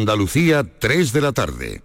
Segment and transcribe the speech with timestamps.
[0.00, 1.82] Andalucía, 3 de la tarde.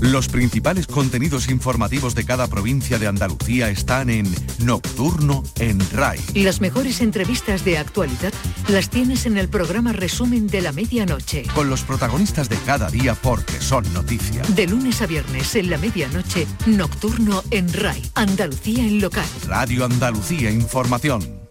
[0.00, 6.20] Los principales contenidos informativos de cada provincia de Andalucía están en Nocturno en RAI.
[6.34, 8.32] Y las mejores entrevistas de actualidad
[8.68, 11.42] las tienes en el programa Resumen de la Medianoche.
[11.52, 14.42] Con los protagonistas de cada día porque son noticia.
[14.54, 18.02] De lunes a viernes en la medianoche, Nocturno en RAI.
[18.14, 19.26] Andalucía en local.
[19.48, 21.41] Radio Andalucía Información.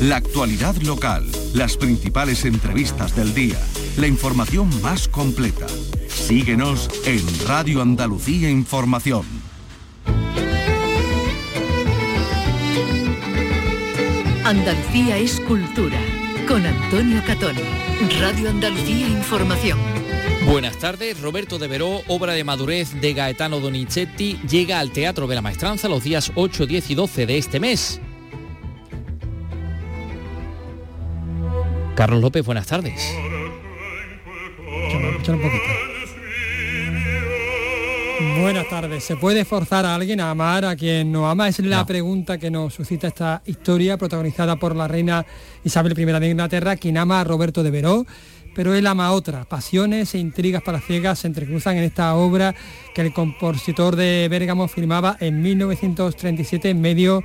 [0.00, 1.24] La actualidad local,
[1.54, 3.58] las principales entrevistas del día,
[3.96, 5.66] la información más completa.
[6.08, 9.24] Síguenos en Radio Andalucía Información.
[14.44, 15.98] Andalucía es cultura.
[16.46, 17.62] Con Antonio Catoni.
[18.20, 19.78] Radio Andalucía Información.
[20.46, 25.36] Buenas tardes, Roberto de Veró, obra de madurez de Gaetano Donizetti, llega al Teatro de
[25.36, 28.00] la Maestranza los días 8, 10 y 12 de este mes.
[31.94, 33.14] Carlos López, buenas tardes.
[38.40, 39.04] Buenas tardes.
[39.04, 41.48] ¿Se puede forzar a alguien a amar a quien no ama?
[41.48, 45.24] Es la pregunta que nos suscita esta historia protagonizada por la reina
[45.62, 48.06] Isabel I de Inglaterra, quien ama a Roberto de Veró,
[48.54, 49.44] pero él ama a otra.
[49.44, 52.54] Pasiones e intrigas para ciegas se entrecruzan en esta obra
[52.94, 57.22] que el compositor de Bérgamo firmaba en 1937 en medio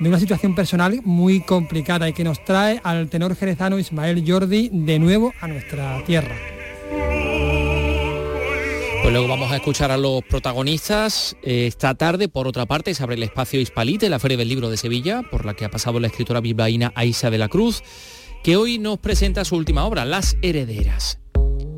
[0.00, 4.68] de una situación personal muy complicada y que nos trae al tenor jerezano Ismael Jordi
[4.72, 6.36] de nuevo a nuestra tierra.
[9.02, 11.36] Pues luego vamos a escuchar a los protagonistas.
[11.42, 14.68] Eh, esta tarde, por otra parte, se abre el espacio Hispalite, la Feria del Libro
[14.68, 17.84] de Sevilla, por la que ha pasado la escritora bilbaína Aisa de la Cruz,
[18.42, 21.20] que hoy nos presenta su última obra, Las Herederas.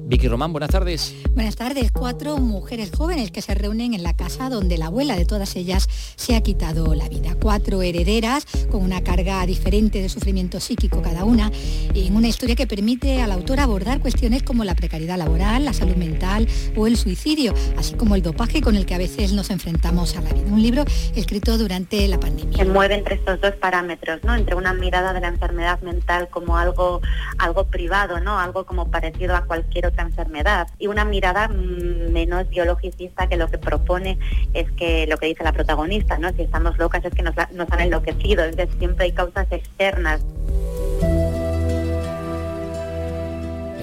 [0.08, 1.14] Vicky Román, buenas tardes.
[1.34, 1.92] Buenas tardes.
[1.92, 5.86] Cuatro mujeres jóvenes que se reúnen en la casa donde la abuela de todas ellas
[6.16, 7.36] se ha quitado la vida.
[7.38, 11.52] Cuatro herederas con una carga diferente de sufrimiento psíquico cada una,
[11.94, 15.96] en una historia que permite al autor abordar cuestiones como la precariedad laboral, la salud
[15.96, 20.16] mental o el suicidio, así como el dopaje con el que a veces nos enfrentamos
[20.16, 20.46] a la vida.
[20.50, 20.84] Un libro
[21.16, 22.56] escrito durante la pandemia.
[22.56, 24.34] Se mueve entre estos dos parámetros, ¿no?
[24.34, 27.02] Entre una mirada de la enfermedad mental como algo,
[27.36, 28.38] algo privado, ¿no?
[28.38, 33.48] Algo como parecido a cualquier otra enfermedad y una mirada mm, menos biologicista que lo
[33.48, 34.19] que propone
[34.54, 36.31] es que lo que dice la protagonista, ¿no?
[36.32, 40.20] Si estamos locas es que nos, nos han enloquecido, es decir, siempre hay causas externas.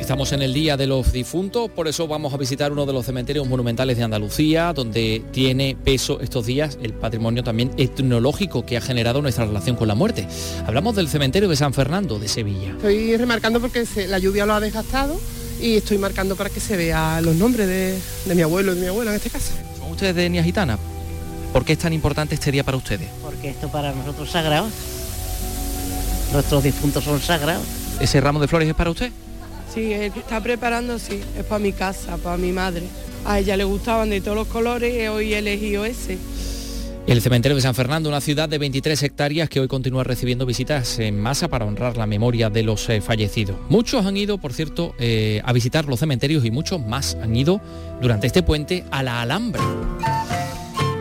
[0.06, 3.08] Estamos en el Día de los Difuntos, por eso vamos a visitar uno de los
[3.08, 8.82] cementerios monumentales de Andalucía, donde tiene peso estos días el patrimonio también etnológico que ha
[8.82, 10.28] generado nuestra relación con la muerte.
[10.68, 12.70] Hablamos del cementerio de San Fernando de Sevilla.
[12.70, 15.20] Estoy remarcando porque la lluvia lo ha desgastado
[15.60, 18.88] y estoy marcando para que se vea los nombres de, mi abuelo y de mi
[18.88, 19.54] abuela en este caso.
[19.78, 20.78] ¿Son ustedes de etnia gitana?
[21.54, 23.08] ¿Por qué es tan importante este día para ustedes?
[23.22, 24.68] Porque esto para nosotros es sagrado.
[26.34, 27.66] Nuestros difuntos son sagrados.
[28.00, 29.12] ¿Ese ramo de flores es para usted?
[29.74, 32.84] Sí, está preparando, sí, es para mi casa, para mi madre.
[33.26, 36.18] A ella le gustaban de todos los colores y hoy he elegido ese.
[37.08, 40.98] El cementerio de San Fernando, una ciudad de 23 hectáreas que hoy continúa recibiendo visitas
[40.98, 43.58] en masa para honrar la memoria de los eh, fallecidos.
[43.70, 47.62] Muchos han ido, por cierto, eh, a visitar los cementerios y muchos más han ido
[48.02, 49.62] durante este puente a la Alhambra.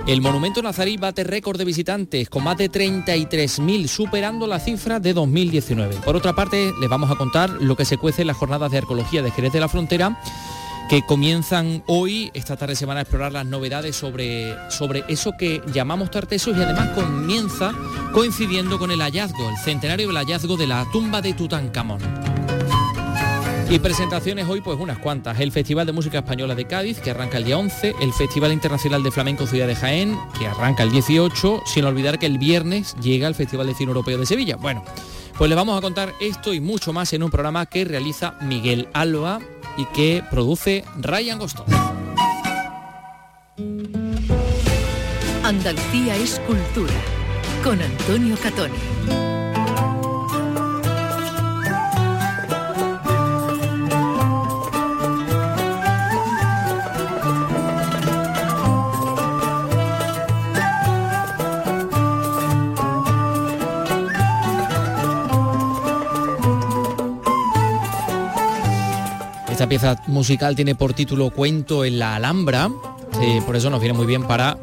[0.06, 5.14] El monumento nazarí bate récord de visitantes con más de 33.000, superando la cifra de
[5.14, 5.96] 2019.
[6.04, 8.76] Por otra parte, les vamos a contar lo que se cuece en las jornadas de
[8.76, 10.20] arqueología de Jerez de la Frontera
[10.88, 15.62] que comienzan hoy, esta tarde se van a explorar las novedades sobre, sobre eso que
[15.72, 17.72] llamamos tartesos y además comienza
[18.12, 22.00] coincidiendo con el hallazgo, el centenario del hallazgo de la tumba de Tutankamón.
[23.70, 25.40] Y presentaciones hoy, pues unas cuantas.
[25.40, 29.02] El Festival de Música Española de Cádiz, que arranca el día 11, el Festival Internacional
[29.02, 33.26] de Flamenco Ciudad de Jaén, que arranca el 18, sin olvidar que el viernes llega
[33.26, 34.56] el Festival de Cine Europeo de Sevilla.
[34.56, 34.84] Bueno,
[35.38, 38.88] pues le vamos a contar esto y mucho más en un programa que realiza Miguel
[38.92, 39.40] Alba,
[39.76, 41.66] y que produce Ryan Goston.
[45.42, 46.94] Andalucía es cultura
[47.62, 49.33] con Antonio Catoni.
[69.64, 72.70] Esta pieza musical tiene por título Cuento en la Alhambra,
[73.46, 74.58] por eso nos viene muy bien para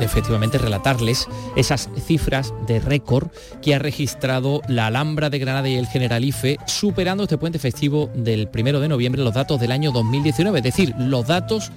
[0.00, 3.28] efectivamente relatarles esas cifras de récord
[3.60, 8.48] que ha registrado la Alhambra de Granada y el Generalife, superando este puente festivo del
[8.48, 11.70] primero de noviembre los datos del año 2019, es decir, los datos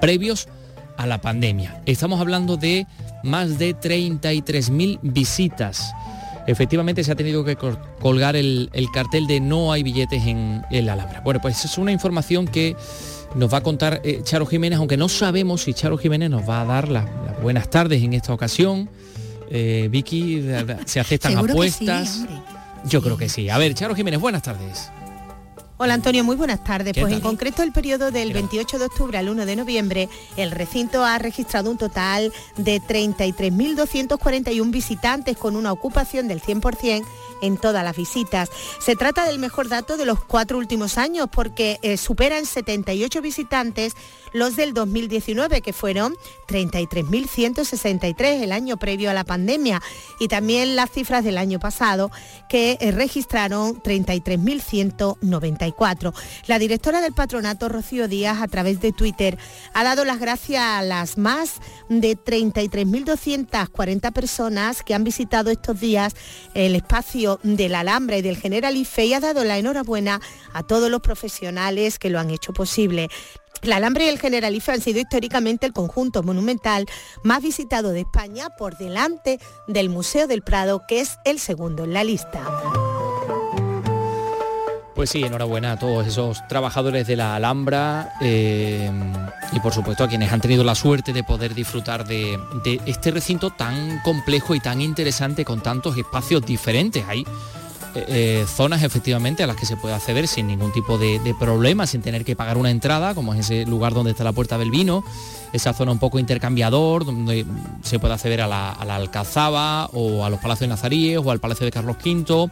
[0.00, 0.46] previos
[0.96, 1.82] a la pandemia.
[1.86, 2.86] Estamos hablando de
[3.24, 5.92] más de 33.000 visitas
[6.46, 7.56] efectivamente se ha tenido que
[8.00, 11.20] colgar el, cartel de no hay billetes en, la Alhambra.
[11.20, 12.76] Bueno, pues es una información que
[13.34, 16.60] nos va a contar eh, Charo Jiménez, aunque no sabemos si Charo Jiménez nos va
[16.60, 17.06] a dar las,
[17.42, 18.88] buenas tardes en esta ocasión.
[19.50, 20.42] Eh, Vicky,
[20.86, 22.24] se aceptan apuestas.
[22.84, 23.48] Yo creo que sí.
[23.48, 24.90] A ver, Charo Jiménez, buenas tardes.
[25.84, 26.94] Hola Antonio, muy buenas tardes.
[26.96, 31.04] Pues en concreto el periodo del 28 de octubre al 1 de noviembre, el recinto
[31.04, 37.04] ha registrado un total de 33.241 visitantes con una ocupación del 100%
[37.42, 38.48] en todas las visitas.
[38.80, 43.94] Se trata del mejor dato de los cuatro últimos años porque eh, superan 78 visitantes
[44.32, 46.14] los del 2019, que fueron
[46.48, 49.82] 33.163 el año previo a la pandemia,
[50.18, 52.10] y también las cifras del año pasado,
[52.48, 56.14] que eh, registraron 33.194.
[56.46, 59.36] La directora del patronato, Rocío Díaz, a través de Twitter,
[59.74, 66.14] ha dado las gracias a las más de 33.240 personas que han visitado estos días
[66.54, 70.20] el espacio de la Alhambra y del Generalife y ha dado la enhorabuena
[70.52, 73.08] a todos los profesionales que lo han hecho posible.
[73.62, 76.86] La Alhambra y el Generalife han sido históricamente el conjunto monumental
[77.22, 79.38] más visitado de España por delante
[79.68, 82.42] del Museo del Prado, que es el segundo en la lista.
[84.94, 88.90] Pues sí, enhorabuena a todos esos trabajadores de la Alhambra eh,
[89.52, 92.38] y por supuesto a quienes han tenido la suerte de poder disfrutar de,
[92.84, 97.04] este recinto tan complejo y tan interesante con tantos espacios diferentes.
[97.08, 97.20] Hay
[97.94, 101.86] eh, eh, zonas efectivamente a las que se puede acceder sin ningún tipo de, problema,
[101.86, 104.70] sin tener que pagar una entrada, como es ese lugar donde está la Puerta del
[104.70, 105.02] Vino,
[105.54, 107.46] esa zona un poco intercambiador, donde
[107.82, 111.72] se puede acceder a la, Alcazaba o a los Palacios Nazaríes o al Palacio de
[111.72, 112.50] Carlos V.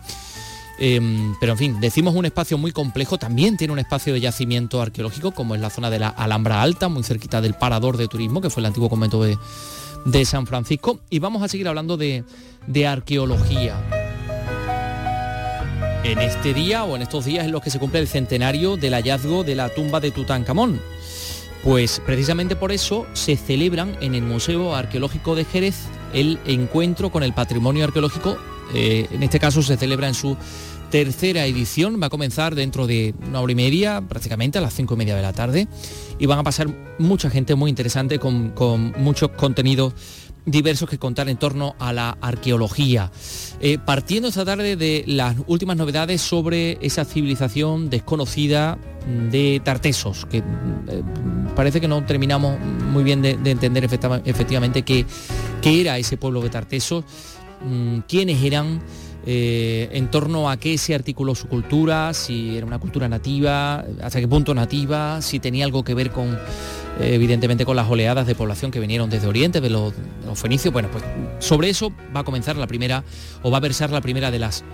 [0.82, 4.80] Em, pero en fin, decimos un espacio muy complejo, también tiene un espacio de yacimiento
[4.80, 8.40] arqueológico, como es la zona de la Alhambra Alta, muy cerquita del Parador de Turismo,
[8.40, 9.36] que fue el antiguo convento de,
[10.24, 11.00] San Francisco.
[11.10, 12.24] Y vamos a seguir hablando de,
[12.66, 13.76] de arqueología
[16.02, 18.94] en este día o en estos días en los que se cumple el centenario del
[18.94, 20.80] hallazgo de la tumba de Tutankamón.
[21.62, 25.76] Pues precisamente por eso se celebran en el Museo Arqueológico de Jerez
[26.14, 28.38] el encuentro con el patrimonio arqueológico.
[28.74, 30.36] Eh, en este caso se celebra en su
[30.90, 32.00] tercera edición.
[32.02, 35.16] Va a comenzar dentro de una hora y media, prácticamente a las cinco y media
[35.16, 35.68] de la tarde.
[36.18, 36.68] Y van a pasar
[36.98, 38.52] mucha gente muy interesante con,
[38.98, 39.94] muchos contenidos
[40.46, 43.12] diversos que contar en torno a la arqueología.
[43.60, 48.78] Eh, partiendo esta tarde de las últimas novedades sobre esa civilización desconocida
[49.30, 50.42] de Tartesos, que eh,
[51.54, 55.04] parece que no terminamos muy bien de, entender efectivamente qué,
[55.62, 57.04] era ese pueblo de Tartesos,
[58.08, 58.80] quiénes eran,
[59.26, 64.20] eh, en torno a qué se articuló su cultura, si era una cultura nativa, hasta
[64.20, 66.38] qué punto nativa, si tenía algo que ver con
[66.98, 69.94] evidentemente con las oleadas de población que vinieron desde Oriente, de los,
[70.34, 70.72] fenicios.
[70.72, 71.02] Bueno, pues
[71.38, 73.04] sobre eso va a comenzar la primera,
[73.42, 74.64] o va a versar la primera de las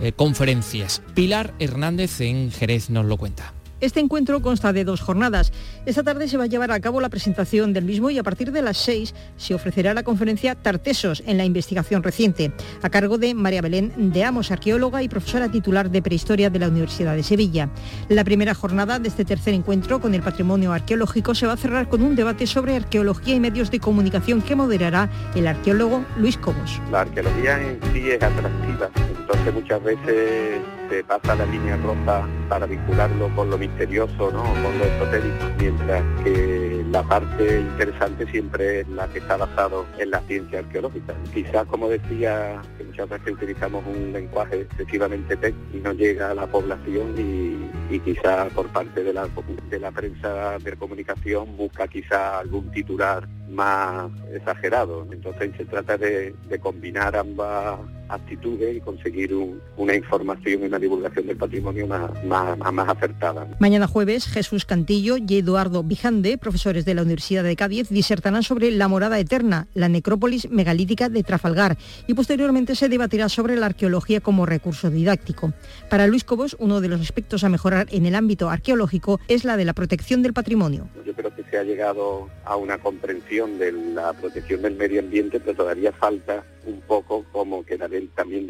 [0.00, 1.02] eh, conferencias.
[1.14, 3.52] Pilar Hernández en Jerez nos lo cuenta.
[3.80, 5.52] Este encuentro consta de dos jornadas.
[5.84, 8.52] Esta tarde se va a llevar a cabo la presentación del mismo y a partir
[8.52, 13.34] de las seis se ofrecerá la conferencia Tartesos en la investigación reciente, a cargo de
[13.34, 17.68] María Belén de Amos, arqueóloga y profesora titular de Prehistoria de la Universidad de Sevilla.
[18.08, 21.88] La primera jornada de este tercer encuentro con el patrimonio arqueológico se va a cerrar
[21.88, 26.80] con un debate sobre arqueología y medios de comunicación que moderará el arqueólogo Luis Cobos.
[26.90, 32.66] La arqueología en sí es atractiva, entonces muchas veces se pasa la línea roja para
[32.66, 34.42] vincularlo con lo misterioso, ¿no?
[34.42, 40.10] con lo esotérico, mientras que la parte interesante siempre es la que está basado en
[40.10, 41.14] la ciencia arqueológica.
[41.32, 46.34] Quizás, como decía, que muchas veces utilizamos un lenguaje excesivamente técnico y no llega a
[46.34, 47.54] la población y,
[48.00, 49.28] quizás por parte de la,
[49.70, 55.06] de la prensa de comunicación busca quizá algún titular más exagerado.
[55.10, 59.34] Entonces se trata de, combinar ambas actitudes y conseguir
[59.76, 63.46] una información y una divulgación del patrimonio más, más, acertada.
[63.58, 68.70] Mañana jueves, Jesús Cantillo y Eduardo Bijande, profesores de la Universidad de Cádiz, disertarán sobre
[68.70, 74.20] la morada eterna, la necrópolis megalítica de Trafalgar, y posteriormente se debatirá sobre la arqueología
[74.20, 75.52] como recurso didáctico.
[75.88, 79.56] Para Luis Cobos, uno de los aspectos a mejorar en el ámbito arqueológico es la
[79.56, 80.88] de la protección del patrimonio.
[81.04, 85.40] Yo creo que se ha llegado a una comprensión de la protección del medio ambiente,
[85.40, 86.44] pero todavía falta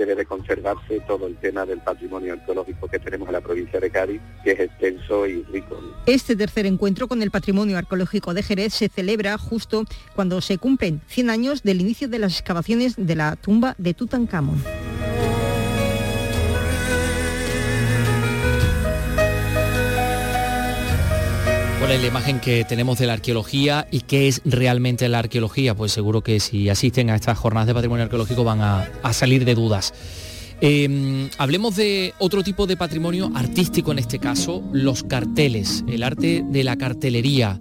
[0.04, 3.90] debe de conservarse todo el tema del patrimonio arqueológico que tenemos en la provincia de
[3.90, 5.80] Cádiz, que es extenso y rico.
[6.06, 9.84] Este tercer encuentro con el patrimonio arqueológico de Jerez se celebra justo
[10.14, 14.62] cuando se cumplen 100 años del inicio de las excavaciones de la tumba de Tutankamón.
[21.84, 25.74] ¿Cuál es la imagen que tenemos de la arqueología y qué es realmente la arqueología?
[25.74, 29.54] Pues seguro que si asisten a estas jornadas de patrimonio arqueológico van a, salir de
[29.54, 29.92] dudas.
[30.62, 36.42] Em, hablemos de otro tipo de patrimonio artístico en este caso, los carteles, el arte
[36.48, 37.60] de la cartelería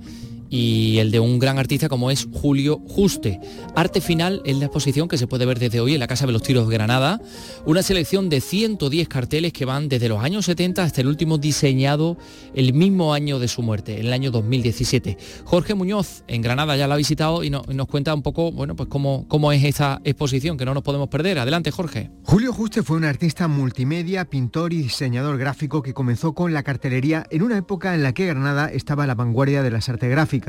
[0.53, 3.39] y el de un gran artista como es Julio Juste.
[3.73, 6.31] Arte final es la exposición que se puede ver desde hoy en la Casa de
[6.31, 7.19] los Tiros de Granada,
[7.65, 12.19] una selección de 110 carteles que van desde los años 70 hasta el último diseñado
[12.53, 15.17] el mismo año de su muerte, en el año 2017.
[15.43, 18.89] Jorge Muñoz en Granada ya la ha visitado y, nos cuenta un poco, bueno, pues
[18.89, 21.39] cómo, cómo es esta exposición que no nos podemos perder.
[21.39, 22.11] Adelante, Jorge.
[22.21, 27.25] Julio Juste fue un artista multimedia, pintor y diseñador gráfico que comenzó con la cartelería
[27.31, 30.42] en una época en la que Granada estaba a la vanguardia de las artes gráficas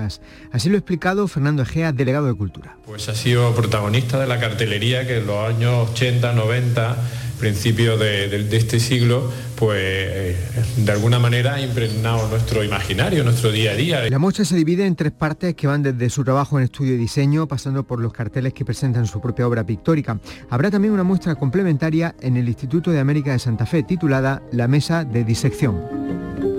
[0.52, 2.76] Así lo ha explicado Fernando Egea, delegado de Cultura.
[2.86, 6.96] Pues ha sido protagonista de la cartelería que en los años 80, 90
[7.38, 10.36] principios de, este siglo, pues eh,
[10.76, 14.08] de alguna manera ha impregnado nuestro imaginario, nuestro día a día.
[14.08, 16.96] La muestra se divide en tres partes que van desde su trabajo en estudio y
[16.96, 20.18] diseño, pasando por los carteles que presentan su propia obra pictórica.
[20.50, 24.68] Habrá también una muestra complementaria en el Instituto de América de Santa Fe, titulada La
[24.68, 26.53] Mesa de Disección.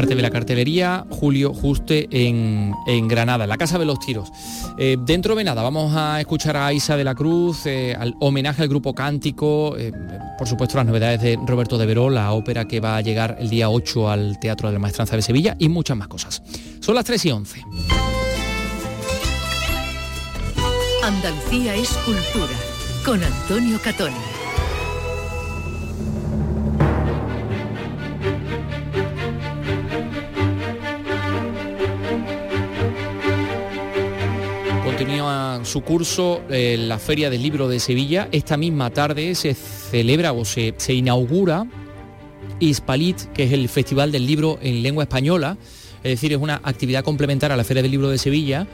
[0.00, 2.72] Arte de la cartelería, Julio Juste en,
[3.06, 4.32] Granada, la Casa de los Tiros.
[4.78, 8.62] Eh, dentro de nada, vamos a escuchar a Isa de la Cruz, eh, al homenaje
[8.62, 9.92] al grupo Cántico, eh,
[10.38, 13.50] por supuesto las novedades de Roberto de Veró, la ópera que va a llegar el
[13.50, 16.42] día 8 al Teatro de la Maestranza de Sevilla y muchas más cosas.
[16.80, 17.64] Son las 3 y 11.
[21.04, 22.56] Andalucía es cultura,
[23.04, 24.39] con Antonio Catoni.
[35.70, 38.28] Su curso eh, la Feria del Libro de Sevilla.
[38.32, 41.64] Esta misma tarde se celebra o se, se inaugura
[42.58, 45.56] Hispalit, que es el Festival del Libro en Lengua Española.
[46.02, 48.66] Es decir, es una actividad complementaria a la Feria del Libro de Sevilla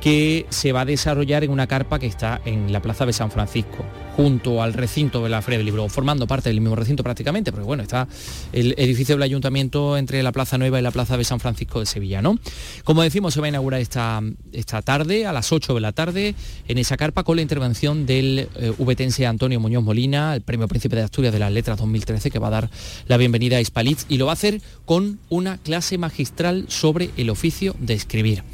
[0.00, 3.30] que se va a desarrollar en una carpa que está en la Plaza de San
[3.30, 3.84] Francisco,
[4.16, 7.64] junto al recinto de la Feria del Libro, formando parte del mismo recinto prácticamente, porque
[7.64, 8.06] bueno, está
[8.52, 11.86] el edificio del ayuntamiento entre la Plaza Nueva y la Plaza de San Francisco de
[11.86, 12.38] Sevilla, ¿no?
[12.84, 14.20] Como decimos, se va a inaugurar esta,
[14.52, 16.34] esta tarde, a las 8 de la tarde,
[16.68, 20.96] en esa carpa con la intervención del eh, VTense Antonio Muñoz Molina, el Premio Príncipe
[20.96, 22.70] de Asturias de las Letras 2013, que va a dar
[23.06, 27.30] la bienvenida a Hispalitz y lo va a hacer con una clase magistral sobre el
[27.30, 28.44] oficio de escribir.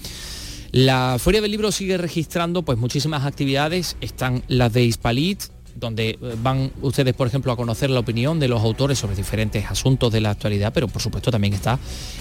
[0.70, 5.44] La Feria del Libro sigue registrando pues muchísimas actividades, están las de Hispalit,
[5.74, 9.64] donde eh, van ustedes, por ejemplo, a conocer la opinión de los autores sobre diferentes
[9.64, 11.78] asuntos de la actualidad, pero por supuesto también está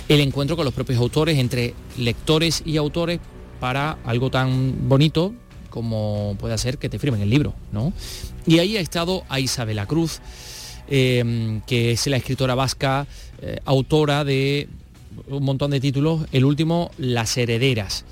[0.08, 3.20] el encuentro con los propios autores, entre lectores y autores,
[3.60, 5.34] para algo tan bonito
[5.70, 7.92] como puede ser que te firmen el libro, ¿no?
[8.46, 10.22] Y ahí ha estado a Isabela Cruz,
[10.88, 13.08] em, que es la escritora vasca,
[13.42, 14.70] eh, autora de
[15.28, 18.06] un montón de títulos, el último, Las Herederas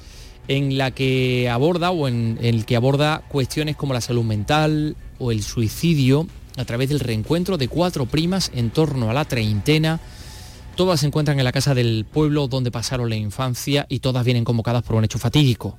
[0.47, 5.31] en la que aborda o en el que aborda cuestiones como la salud mental o
[5.31, 9.99] el suicidio a través del reencuentro de cuatro primas en torno a la treintena.
[10.75, 14.43] Todas se encuentran en la casa del pueblo donde pasaron la infancia y todas vienen
[14.43, 15.77] convocadas por un hecho fatídico.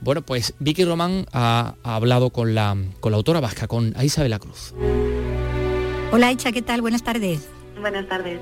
[0.00, 4.28] Bueno, pues Vicky Román ha, hablado con la, con la autora vasca, con Aisa de
[4.28, 4.74] la Cruz.
[6.12, 6.82] Hola Aicha, ¿qué tal?
[6.82, 7.48] Buenas tardes.
[7.80, 8.40] Buenas tardes.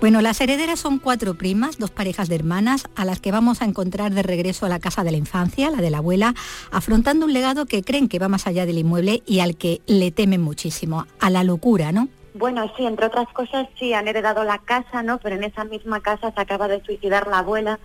[0.00, 3.64] Bueno, las herederas son cuatro primas, dos parejas de hermanas, a las que vamos a
[3.64, 6.34] encontrar de regreso a la casa de la infancia, la de la abuela,
[6.70, 10.10] afrontando un legado que creen que va más allá del inmueble y al que le
[10.10, 12.08] temen muchísimo, a la locura, ¿no?
[12.34, 15.18] Bueno, sí, entre otras cosas sí han heredado la casa, ¿no?
[15.18, 17.78] Pero en esa misma casa se acaba de suicidar la abuela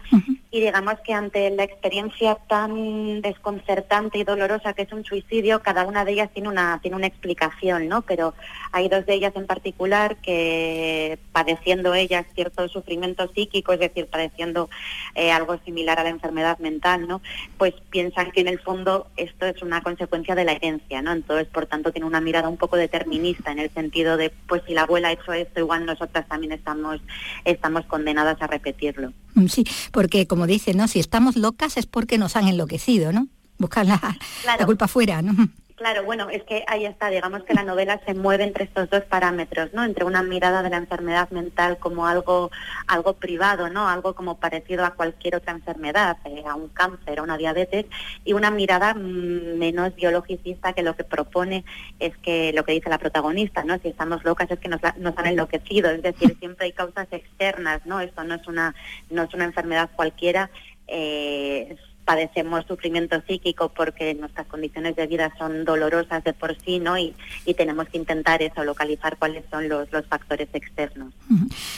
[0.52, 5.86] y digamos que ante la experiencia tan desconcertante y dolorosa que es un suicidio, cada
[5.86, 8.02] una de ellas tiene una tiene una explicación, ¿no?
[8.02, 8.34] Pero
[8.72, 14.70] hay dos de ellas en particular que padeciendo ellas cierto sufrimiento psíquico, es decir, padeciendo
[15.14, 17.22] eh, algo similar a la enfermedad mental, ¿no?
[17.60, 21.12] Pues piensan que en el fondo esto es una consecuencia de la herencia, ¿no?
[21.12, 24.74] Entonces, por tanto, tiene una mirada un poco determinista en el sentido de pues si
[24.74, 27.00] la abuela ha hecho esto, igual nosotras también estamos,
[27.46, 29.14] estamos condenadas a repetirlo.
[29.36, 30.88] Mm, sí, porque como dicen, ¿no?
[30.88, 33.28] Si estamos locas es porque nos han enloquecido, ¿no?
[33.58, 35.50] Buscar la, la culpa fuera, ¿no?
[35.80, 39.04] Claro, bueno, es que ahí está, digamos que la novela se mueve entre estos dos
[39.06, 39.86] parámetros, ¿no?
[39.86, 42.52] Entre una mirada de la enfermedad mental como algo,
[42.86, 43.88] algo privado, ¿no?
[43.88, 47.86] Algo como parecido a cualquier otra enfermedad, eh, a un cáncer, a una diabetes,
[48.26, 51.64] y una mirada mm, menos biologicista que lo que propone
[51.98, 53.80] es que lo que dice la protagonista, ¿no?
[53.80, 57.86] Si estamos locas es que nos, nos han enloquecido, es decir, siempre hay causas externas,
[57.86, 58.02] ¿no?
[58.02, 58.76] Esto no es una,
[59.10, 60.50] no es una enfermedad cualquiera.
[60.88, 61.78] Eh,
[62.10, 66.98] padecemos sufrimiento psíquico porque nuestras condiciones de vida son dolorosas de por sí, ¿no?
[66.98, 67.14] Y,
[67.56, 71.14] tenemos que intentar eso, localizar cuáles son los, los factores externos.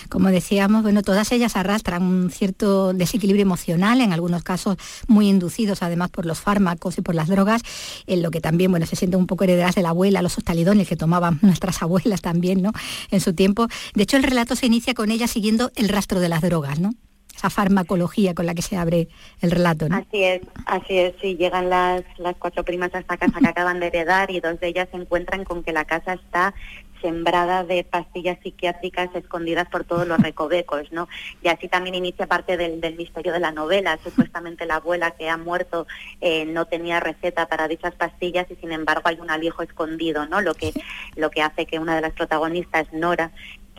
[0.10, 5.82] Como decíamos, bueno, todas ellas arrastran un cierto desequilibrio emocional, en algunos casos muy inducidos
[5.82, 7.64] además por los fármacos y por las drogas,
[8.06, 10.88] en lo que también, bueno, se siente un poco herederas de la abuela, los hostalidones
[10.88, 12.72] que tomaban nuestras abuelas también, ¿no?
[13.10, 13.68] En su tiempo.
[13.96, 16.94] De hecho, el relato se inicia con ella siguiendo el rastro de las drogas, ¿no?
[17.42, 19.08] Esa farmacología con la que se abre
[19.42, 19.88] el relato.
[19.90, 23.80] Así es, así es, sí, llegan las, las cuatro primas a esta casa que acaban
[23.80, 26.54] de heredar y dos de ellas se encuentran con que la casa está
[27.02, 31.10] sembrada de pastillas psiquiátricas escondidas por todos los recovecos, ¿no?
[31.42, 33.98] Y así también inicia parte del, misterio de la novela.
[34.04, 35.88] Supuestamente la abuela que ha muerto
[36.20, 40.42] eh, no tenía receta para dichas pastillas y sin embargo hay un alijo escondido, ¿no?
[40.42, 40.74] Lo que,
[41.16, 43.32] lo que hace que una de las protagonistas, Nora,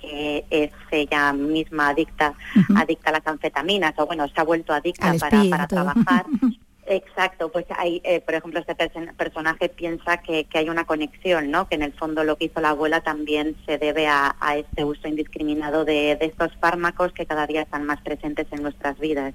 [0.02, 2.34] que es ella misma adicta,
[2.76, 6.26] adicta a las anfetaminas, o bueno, se ha vuelto adicta para, para trabajar.
[6.84, 8.74] Exacto, pues hay, eh, por ejemplo, este
[9.16, 11.68] personaje piensa que, hay una conexión, ¿no?
[11.68, 15.06] Que en el fondo lo que hizo la abuela también se debe a, este uso
[15.06, 19.32] indiscriminado de, de, estos fármacos que cada día están más presentes en nuestras vidas.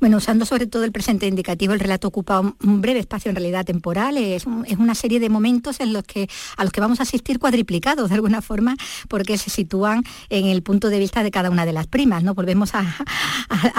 [0.00, 3.64] Bueno, usando sobre todo el presente indicativo, el relato ocupa un, breve espacio en realidad
[3.64, 7.38] temporal, es, una serie de momentos en los que, a los que vamos a asistir
[7.38, 8.76] cuadriplicados de alguna forma,
[9.08, 12.34] porque se sitúan en el punto de vista de cada una de las primas, ¿no?
[12.34, 12.84] Volvemos a,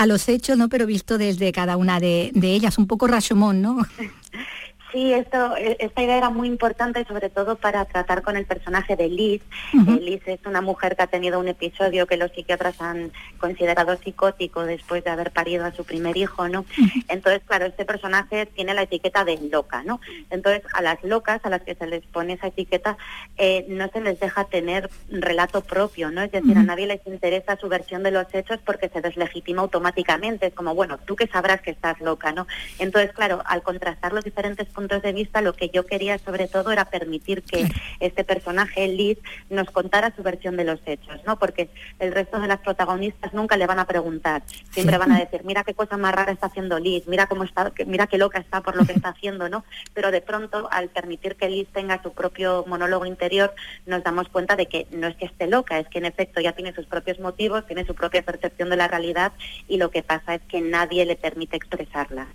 [0.05, 0.69] los hechos, ¿no?
[0.69, 3.85] Pero visto desde cada una de, de ellas, un poco Rashomon, ¿no?
[4.97, 8.95] Sí, esto, e, esta idea era muy importante sobre todo para tratar con el personaje
[8.95, 9.43] de Liz.
[9.75, 13.95] Eh, Liz es una mujer que ha tenido un episodio que los psiquiatras han considerado
[13.97, 16.65] psicótico después de haber parido a su primer hijo, ¿no?
[17.09, 20.01] Entonces, claro, este personaje tiene la etiqueta de loca, ¿no?
[20.31, 22.97] Entonces, a las locas, a las que se les pone esa etiqueta,
[23.37, 26.23] eh, no se les deja tener relato propio, ¿no?
[26.23, 30.47] Es decir, a nadie les interesa su versión de los hechos porque se deslegitima automáticamente.
[30.47, 32.47] Es como, bueno, tú que sabrás que estás loca, ¿no?
[32.79, 36.71] Entonces, claro, al contrastar los diferentes puntos de vista, lo que yo quería sobre todo
[36.71, 37.67] era permitir que
[37.99, 39.17] este personaje, Liz,
[39.49, 41.37] nos contara su versión de los hechos, ¿no?
[41.37, 45.41] Porque el resto de las protagonistas nunca le van a preguntar, siempre van a decir,
[45.43, 48.61] mira qué cosa más rara está haciendo Liz, mira cómo está, mira qué loca está
[48.61, 49.65] por lo que está haciendo, ¿no?
[49.93, 53.53] Pero de pronto, al permitir que Liz tenga su propio monólogo interior,
[53.85, 56.53] nos damos cuenta de que no es que esté loca, es que en efecto ya
[56.53, 59.33] tiene sus propios motivos, tiene su propia percepción de la realidad
[59.67, 62.27] y lo que pasa es que nadie le permite expresarla.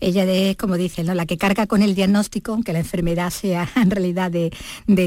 [0.00, 1.14] Ella es, como dice, ¿no?
[1.14, 4.50] la que carga con el diagnóstico, aunque la enfermedad sea en realidad de,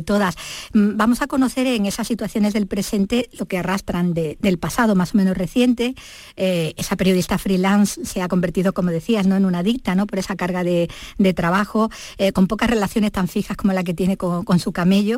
[0.01, 0.35] todas.
[0.73, 5.13] Mm, vamos a conocer en esas situaciones del presente lo que arrastran del pasado más
[5.13, 5.95] o menos reciente.
[6.35, 9.35] Eh, esa periodista freelance se ha convertido, como decías, ¿no?
[9.35, 10.07] en una adicta ¿no?
[10.07, 10.89] por esa carga de,
[11.35, 15.17] trabajo, eh, con pocas relaciones tan fijas como la que tiene con, su camello.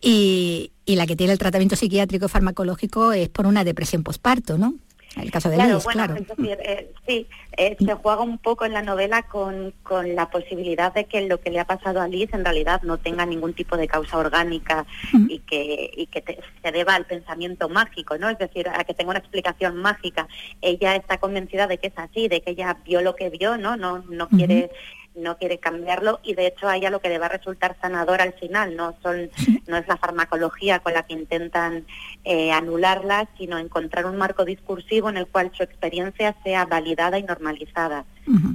[0.00, 4.58] Y, y la que tiene el tratamiento psiquiátrico y farmacológico es por una depresión posparto,
[4.58, 4.74] ¿no?
[5.16, 6.14] El caso de claro, claro.
[6.38, 11.04] Eh, sí, eh, se juega un poco en la novela con, con, la posibilidad de
[11.04, 13.88] que lo que le ha pasado a Liz en realidad no tenga ningún tipo de
[13.88, 14.86] causa orgánica
[15.28, 18.30] y que, y que se deba al pensamiento mágico, ¿no?
[18.30, 20.28] Es decir, a que tenga una explicación mágica.
[20.62, 23.76] Ella está convencida de que es así, de que ella vio lo que vio, ¿no?
[23.76, 24.70] No, no quiere
[25.14, 28.20] no quiere cambiarlo y de hecho a ella lo que le va a resultar sanador
[28.20, 29.30] al final no son
[29.66, 31.84] no es la farmacología con la que intentan
[32.24, 37.22] eh, anularla sino encontrar un marco discursivo en el cual su experiencia sea validada y
[37.22, 38.04] normalizada.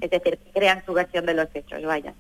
[0.02, 2.14] Es decir crean su versión de los hechos vaya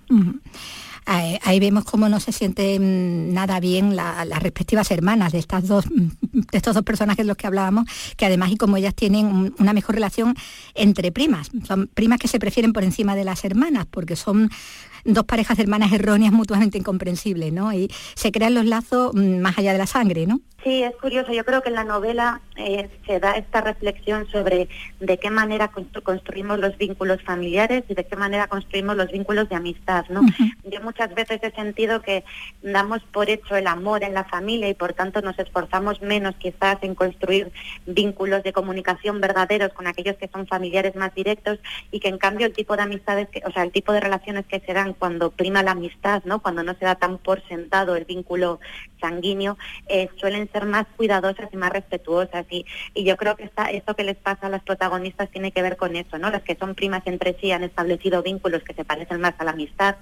[1.08, 6.58] ahí vemos cómo no se sienten nada bien las respectivas hermanas de estas dos de
[6.58, 9.96] estos dos personajes de los que hablábamos, que además y como ellas tienen una mejor
[9.96, 10.36] relación
[10.76, 14.50] entre primas, son primas que se prefieren por encima de las hermanas, porque son
[15.05, 17.73] dos parejas de hermanas erróneas mutuamente incomprensibles, ¿no?
[17.73, 20.41] Y se crean los lazos mm, más allá de la sangre, ¿no?
[20.63, 21.31] Sí, es curioso.
[21.31, 24.67] Yo creo que en la novela eh, se da esta reflexión sobre
[24.99, 25.71] de qué manera
[26.03, 30.21] construimos los vínculos familiares y de qué manera construimos los vínculos de amistad, ¿no?
[30.65, 32.25] Yo muchas veces he sentido que
[32.62, 36.77] damos por hecho el amor en la familia y por tanto nos esforzamos menos quizás
[36.81, 37.51] en construir
[37.86, 41.60] vínculos de comunicación verdaderos con aquellos que son familiares más directos
[41.91, 44.45] y que en cambio el tipo de amistades, que, o sea, el tipo de relaciones
[44.47, 46.41] que se dan cuando prima la amistad, ¿no?
[46.41, 48.60] Cuando no se da tan por sentado el vínculo
[49.00, 52.45] sanguíneo, eh, suelen ser más cuidadosas y más respetuosas.
[52.50, 55.62] Y, y yo creo que está, esto que les pasa a las protagonistas tiene que
[55.62, 56.30] ver con eso, ¿no?
[56.30, 59.52] Las que son primas entre sí han establecido vínculos que se parecen más a la
[59.52, 59.95] amistad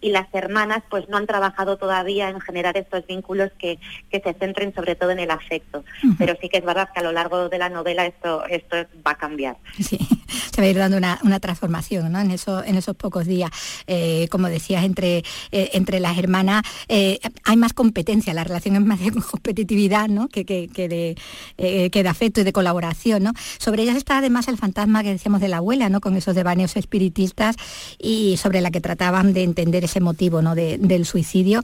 [0.00, 3.78] y las hermanas pues no han trabajado todavía en generar estos vínculos que,
[4.10, 5.84] que se centren sobre todo en el afecto.
[6.18, 8.76] Pero sí que es verdad que a lo largo de la novela esto, esto
[9.06, 9.56] va a cambiar.
[9.78, 9.98] Sí,
[10.52, 12.20] se va a ir dando una, una transformación ¿no?
[12.20, 13.50] en, eso, en esos pocos días.
[13.86, 15.18] Eh, como decías, entre,
[15.52, 20.28] eh, entre las hermanas eh, hay más competencia, la relación es más de competitividad ¿no?
[20.28, 21.16] Que, que, de,
[21.58, 23.32] eh, que de afecto y de colaboración, ¿no?
[23.58, 26.00] Sobre ellas está además el fantasma que decíamos de la abuela, ¿no?
[26.00, 27.56] Con esos devaneos espiritistas
[27.98, 30.54] y sobre la que trataban de entender ese motivo, ¿no?
[30.54, 31.62] del suicidio.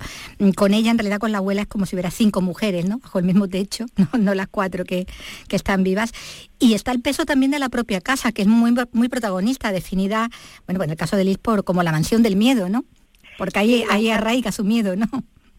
[0.55, 2.99] Con ella, en realidad, con la abuela es como si hubiera cinco mujeres, ¿no?
[2.99, 3.87] Bajo el mismo techo,
[4.19, 5.07] no, las cuatro que,
[5.49, 6.13] que están vivas.
[6.59, 10.29] Y está el peso también de la propia casa, que es muy, muy protagonista, definida,
[10.67, 12.85] bueno, en el caso de Liz, por como la mansión del miedo, ¿no?
[13.37, 15.07] Porque ahí, ahí arraiga su miedo, ¿no?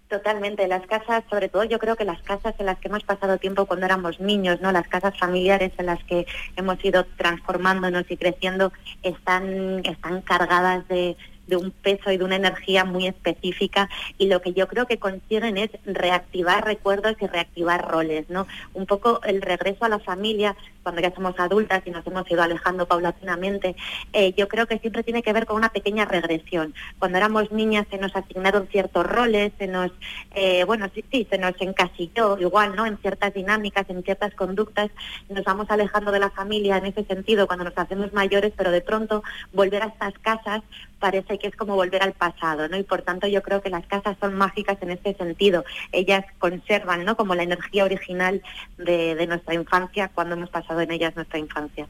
[0.09, 3.37] Totalmente, las casas, sobre todo yo creo que las casas en las que hemos pasado
[3.37, 4.71] tiempo cuando éramos niños, ¿no?
[4.71, 8.71] Las casas familiares en las que hemos ido transformándonos y creciendo
[9.03, 14.41] están, están cargadas de, de un peso y de una energía muy específica y lo
[14.41, 18.47] que yo creo que consiguen es reactivar recuerdos y reactivar roles, ¿no?
[18.73, 20.55] Un poco el regreso a la familia
[20.87, 23.75] cuando ya somos adultas y nos hemos ido alejando paulatinamente,
[24.13, 26.73] eh, yo creo que siempre tiene que ver con una pequeña regresión.
[26.97, 29.91] Cuando éramos niñas se nos asignaron ciertos roles, se nos,
[30.33, 32.85] eh, bueno, sí, sí, se nos encasilló igual, ¿no?
[32.85, 34.89] En ciertas dinámicas, en ciertas conductas,
[35.27, 38.79] nos vamos alejando de la familia en ese sentido cuando nos hacemos mayores, pero de
[38.79, 40.63] pronto volver a estas casas
[40.99, 42.77] parece que es como volver al pasado, ¿no?
[42.77, 45.63] Y por tanto yo creo que las casas son mágicas en este sentido.
[45.91, 47.15] Ellas conservan, ¿no?
[47.15, 48.41] Como la energía original
[48.77, 51.87] de, de nuestra infancia cuando hemos pasado en ellas nuestra infancia.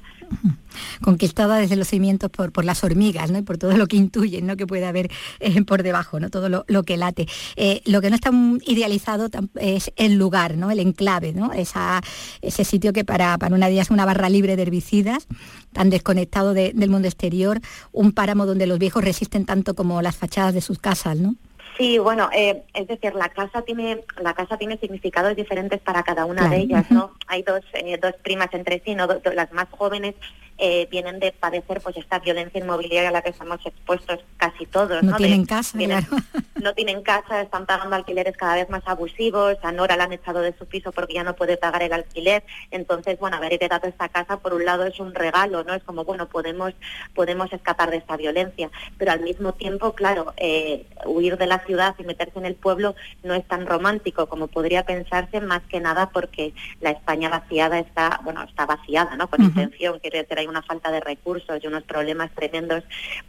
[1.01, 3.39] Conquistada desde los cimientos por, por las hormigas, ¿no?
[3.39, 4.57] Y por todo lo que intuyen, ¿no?
[4.57, 5.09] Que puede haber
[5.39, 6.29] eh, por debajo, ¿no?
[6.29, 7.27] Todo lo, que late.
[7.55, 8.31] Eh, lo que no está
[8.65, 10.71] idealizado es el lugar, ¿no?
[10.71, 11.53] El enclave, ¿no?
[11.53, 12.01] Esa,
[12.41, 15.27] ese sitio que para, para una día es una barra libre de herbicidas,
[15.73, 17.61] tan desconectado del mundo exterior,
[17.91, 21.35] un páramo donde los viejos resisten tanto como las fachadas de sus casas, ¿no?
[21.77, 26.25] Sí, bueno, eh, es decir, la casa tiene la casa tiene significados diferentes para cada
[26.25, 27.11] una de ellas, ¿no?
[27.27, 29.07] Hay dos, eh, dos primas entre sí, ¿no?
[29.07, 30.15] las más jóvenes
[30.59, 35.03] eh, vienen de padecer pues esta violencia inmobiliaria a la que estamos expuestos casi todos.
[35.03, 35.77] No, tienen casa,
[36.63, 40.39] No tienen casa, están pagando alquileres cada vez más abusivos, a Nora la han echado
[40.39, 42.43] de su piso porque ya no puede pagar el alquiler.
[42.71, 45.75] Entonces, bueno, haber heredado esta casa por un lado es un regalo, ¿no?
[45.75, 46.73] Es como, bueno, podemos,
[47.13, 51.95] podemos escapar de esta violencia, pero al mismo tiempo, claro, eh, huir de la ciudad
[51.99, 56.09] y meterse en el pueblo no es tan romántico como podría pensarse, más que nada
[56.09, 59.29] porque la España vaciada está, bueno, está vaciada, ¿no?
[59.29, 62.83] Con intención, quiere decir, una falta de recursos y unos problemas tremendos,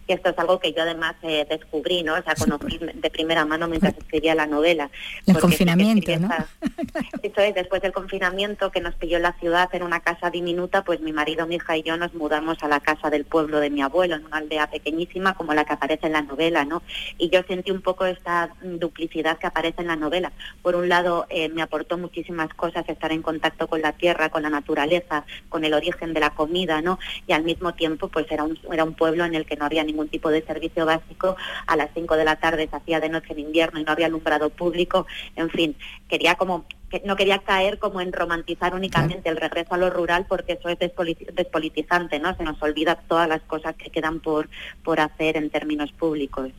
[0.06, 2.14] que esto es algo que yo además eh, descubrí, ¿no?
[2.14, 4.90] O sea, conocí de primera mano mientras escribía la novela.
[5.26, 6.28] El confinamiento, ¿no?
[7.22, 11.00] Esto es, después del confinamiento que nos pilló la ciudad en una casa diminuta, pues
[11.00, 13.82] mi marido, mi hija y yo nos mudamos a la casa del pueblo de mi
[13.82, 16.82] abuelo, en una aldea pequeñísima como la que aparece en la novela, ¿no?
[17.16, 18.27] Y yo sentí un poco esta
[18.62, 20.32] duplicidad que aparece en la novela.
[20.62, 24.42] Por un lado, eh, me aportó muchísimas cosas estar en contacto con la tierra, con
[24.42, 26.98] la naturaleza, con el origen de la comida, ¿no?
[27.26, 29.84] y al mismo tiempo pues era un, era un pueblo en el que no había
[29.84, 31.36] ningún tipo de servicio básico,
[31.66, 34.06] a las 5 de la tarde se hacía de noche en invierno y no había
[34.06, 35.76] alumbrado público, en fin,
[36.08, 36.66] quería como
[37.04, 40.78] no quería caer como en romantizar únicamente el regreso a lo rural porque eso es
[40.78, 42.34] despolitizante, ¿no?
[42.34, 44.48] Se nos olvida todas las cosas que quedan por,
[44.82, 46.50] por hacer en términos públicos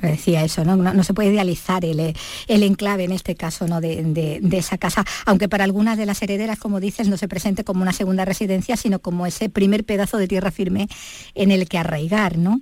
[0.00, 0.76] decía eso, ¿no?
[0.76, 1.04] ¿no?
[1.04, 2.14] se puede idealizar el,
[2.48, 3.80] el, enclave en este caso ¿no?
[3.80, 7.82] De, esa casa, aunque para algunas de las herederas, como dices, no se presente como
[7.82, 10.88] una segunda residencia, sino como ese primer pedazo de tierra firme
[11.34, 12.60] en el que arraigar, ¿no?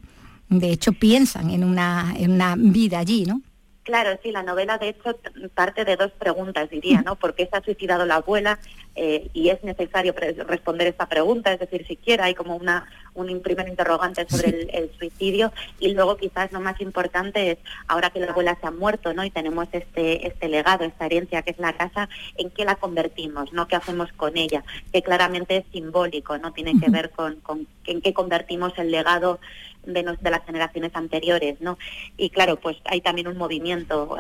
[0.49, 3.43] De hecho, piensan en una, en una vida allí, ¿no?
[3.89, 5.19] Claro, sí, la novela de hecho
[5.55, 7.17] parte de dos preguntas, diría, ¿no?
[7.17, 8.59] ¿Por qué se ha suicidado la abuela?
[8.95, 13.67] Eh, y es necesario responder esta pregunta, es decir, siquiera hay como una un primer
[13.67, 18.59] interrogante sobre el, suicidio y luego quizás lo más importante es ahora que la abuela
[18.61, 19.25] se ha muerto, ¿no?
[19.25, 23.55] Y tenemos este este legado, esta herencia que es la casa, ¿en qué la convertimos?
[23.55, 23.69] ¿No?
[23.69, 24.65] ¿Qué hacemos con ella?
[24.93, 29.41] Que claramente es simbólico, no tiene que ver con, con en qué convertimos el legado
[29.93, 31.79] de, de, las generaciones anteriores, ¿no?
[32.17, 34.17] Y claro, pues hay también un movimiento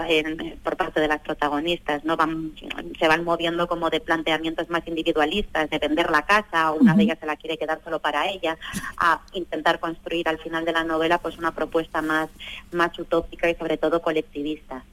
[0.62, 2.16] por parte de las protagonistas, ¿no?
[2.16, 2.52] Van,
[2.98, 7.18] se van moviendo como de planteamientos más individualistas, de vender la casa, una de ellas
[7.20, 8.56] se la quiere quedar solo para ella,
[8.96, 12.28] a intentar construir al final de la novela pues una propuesta más,
[12.72, 14.84] más utópica y sobre todo colectivista.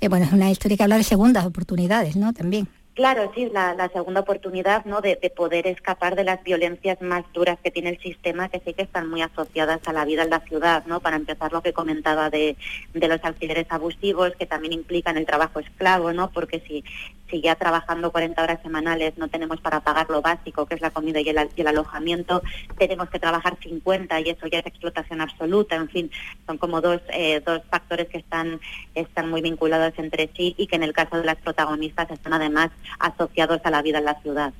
[0.00, 2.32] Eh, bueno, es una historia que habla de segundas oportunidades, ¿no?
[2.32, 2.68] También.
[2.94, 5.00] Claro, sí, la, segunda oportunidad ¿no?
[5.00, 8.82] De, poder escapar de las violencias más duras que tiene el sistema, que sí que
[8.82, 11.00] están muy asociadas a la vida en la ciudad, ¿no?
[11.00, 12.56] Para empezar lo que comentaba de,
[12.92, 16.30] de los alquileres abusivos, que también implican el trabajo esclavo, ¿no?
[16.32, 16.84] Porque si,
[17.32, 20.90] si ya trabajando 40 horas semanales no tenemos para pagar lo básico, que es la
[20.90, 22.42] comida y el, alojamiento,
[22.76, 25.74] tenemos que trabajar 50 y eso ya es explotación absoluta.
[25.74, 26.10] En fin,
[26.46, 28.60] son como dos, eh, dos factores que están,
[28.94, 32.70] están muy vinculados entre sí y que en el caso de las protagonistas están además
[32.98, 34.52] asociados a la vida en la ciudad.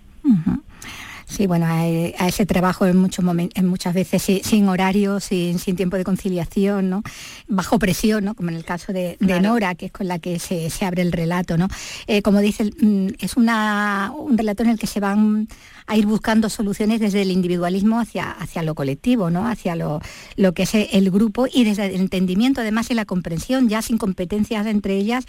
[1.32, 6.04] Sí, bueno, a, ese trabajo en, muchos en muchas veces sin, horario, sin, tiempo de
[6.04, 7.02] conciliación, ¿no?
[7.48, 8.34] bajo presión, ¿no?
[8.34, 11.56] como en el caso de, Nora, que es con la que se, abre el relato.
[11.56, 11.68] ¿no?
[12.06, 15.48] Eh, como dice, mm, es una, un relato en el que se van
[15.86, 19.48] a ir buscando soluciones desde el individualismo hacia, hacia lo colectivo, ¿no?
[19.48, 20.02] hacia lo,
[20.36, 23.96] lo que es el grupo y desde el entendimiento además y la comprensión, ya sin
[23.96, 25.24] competencias entre ellas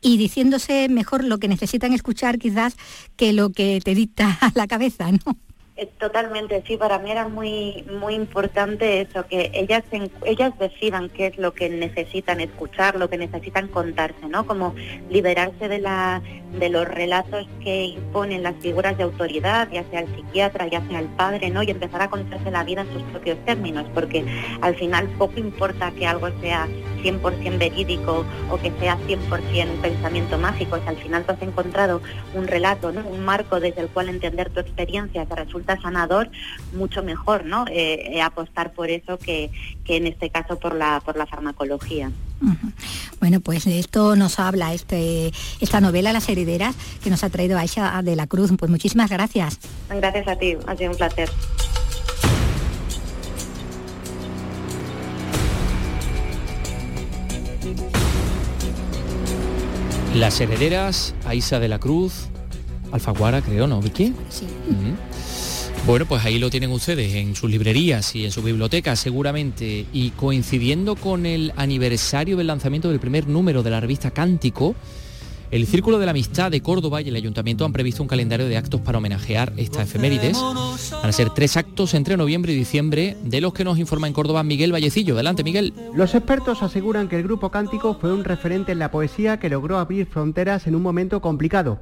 [0.00, 2.76] y diciéndose mejor lo que necesitan escuchar quizás
[3.16, 5.36] que lo que te dicta la cabeza, ¿no?
[5.80, 9.82] Eh, totalmente, sí, para mí era muy muy importante eso, que ellas
[10.26, 14.46] ellas decidan qué es lo que necesitan escuchar, lo que necesitan contarse, ¿no?
[14.46, 14.74] Como
[15.08, 16.20] liberarse de la
[16.58, 21.00] de los relatos que imponen las figuras de autoridad, ya sea el psiquiatra, ya sea
[21.00, 21.62] el padre, ¿no?
[21.62, 24.22] Y empezar a contarse la vida en sus propios términos, porque
[24.60, 26.68] al final poco importa que algo sea
[27.02, 32.00] 100% verídico o que sea 100% pensamiento mágico, si al final tú has encontrado
[32.34, 33.06] un relato, ¿no?
[33.06, 36.30] Un marco desde el cual entender tu experiencia que resulta sanador,
[36.72, 37.66] mucho mejor, ¿no?
[37.68, 39.50] Eh, eh, apostar por eso que,
[39.86, 42.12] en este caso por la, por la farmacología.
[43.18, 47.58] Bueno, pues de esto nos habla este, esta novela, Las herederas, que nos ha traído
[47.58, 48.52] Aisha de la Cruz.
[48.56, 49.58] Pues muchísimas gracias.
[49.88, 51.28] Gracias a ti, ha sido un placer.
[60.14, 62.26] Las herederas, Aisha de la Cruz,
[62.90, 64.12] Alfaguara, creo, ¿no, Vicky?
[64.28, 64.46] Sí.
[65.86, 69.86] Bueno, pues ahí lo tienen ustedes en sus librerías y en sus bibliotecas seguramente.
[69.92, 74.74] Y coincidiendo con el aniversario del lanzamiento del primer número de la revista Cántico,
[75.50, 78.56] el Círculo de la Amistad de Córdoba y el Ayuntamiento han previsto un calendario de
[78.56, 80.38] actos para homenajear esta efemérides.
[80.40, 84.12] Van a ser tres actos entre noviembre y diciembre, de los que nos informa en
[84.12, 85.14] Córdoba Miguel Vallecillo.
[85.14, 85.74] Adelante, Miguel.
[85.94, 89.78] Los expertos aseguran que el grupo Cántico fue un referente en la poesía que logró
[89.78, 91.80] abrir fronteras en un momento complicado.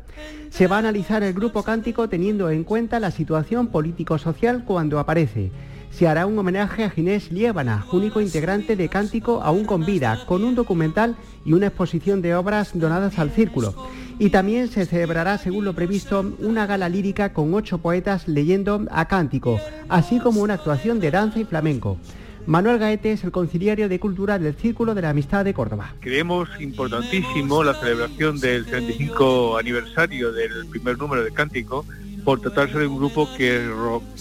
[0.51, 5.51] Se va a analizar el grupo Cántico teniendo en cuenta la situación político-social cuando aparece
[5.91, 10.45] se hará un homenaje a Ginés Liébana, único integrante de Cántico aún con vida, con
[10.45, 13.75] un documental y una exposición de obras donadas al círculo.
[14.19, 19.07] Y también se celebrará, según lo previsto, una gala lírica con ocho poetas leyendo a
[19.09, 21.99] Cántico, así como una actuación de danza y flamenco.
[22.47, 25.95] Manuel Gaete es el conciliario de Cultura del Círculo de la Amistad de Córdoba.
[26.01, 31.85] Creemos importantísimo la celebración del 75 aniversario del primer número de Cántico
[32.29, 33.67] por tratarse de un grupo que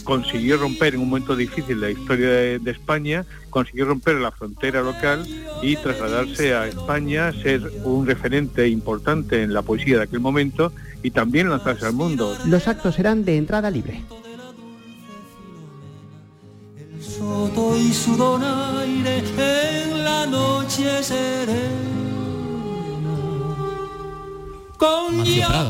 [0.06, 4.82] consiguió romper en un momento difícil de la historia de, España, consiguió romper la frontera
[4.82, 5.28] local
[5.62, 10.72] y trasladarse a España, ser un referente importante en la poesía de aquel momento
[11.04, 12.34] y también lanzarse al mundo.
[12.46, 14.02] Los actos serán de entrada libre.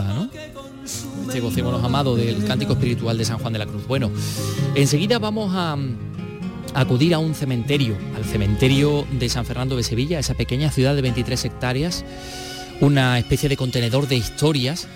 [0.03, 0.56] ¿no?
[1.27, 3.85] Este gocémonos amado del cántico espiritual de San Juan de la Cruz.
[3.85, 4.09] Bueno,
[4.75, 5.77] enseguida vamos a,
[6.73, 11.01] acudir a un cementerio, al cementerio de San Fernando de Sevilla, esa pequeña ciudad de
[11.01, 12.05] 23 hectáreas,
[12.79, 14.87] una especie de contenedor de historias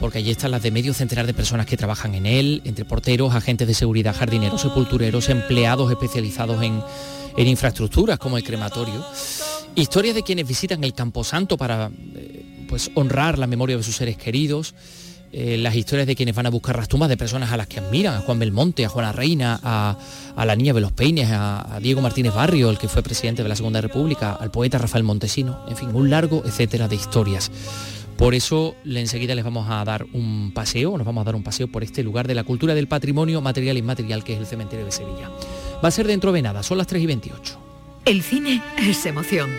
[0.00, 3.34] porque allí están las de medio centenar de personas que trabajan en él, entre porteros,
[3.34, 6.82] agentes de seguridad, jardineros, sepultureros, empleados especializados en,
[7.36, 9.02] en infraestructuras como el crematorio.
[9.74, 14.18] Historias de quienes visitan el Camposanto para eh, pues, honrar la memoria de sus seres
[14.18, 14.74] queridos,
[15.32, 17.80] eh, las historias de quienes van a buscar las tumbas de personas a las que
[17.80, 19.96] admiran, a Juan Belmonte, a Juana Reina, a,
[20.44, 23.56] la niña de los Peines, a, Diego Martínez Barrio, el que fue presidente de la
[23.56, 27.50] Segunda República, al poeta Rafael Montesino, en fin, un largo etcétera de historias.
[28.16, 31.68] Por eso enseguida les vamos a dar un paseo, nos vamos a dar un paseo
[31.68, 34.86] por este lugar de la cultura del patrimonio material e inmaterial que es el cementerio
[34.86, 35.30] de Sevilla.
[35.84, 37.58] Va a ser dentro de nada, son las 3 y 28.
[38.06, 39.50] El cine es emoción.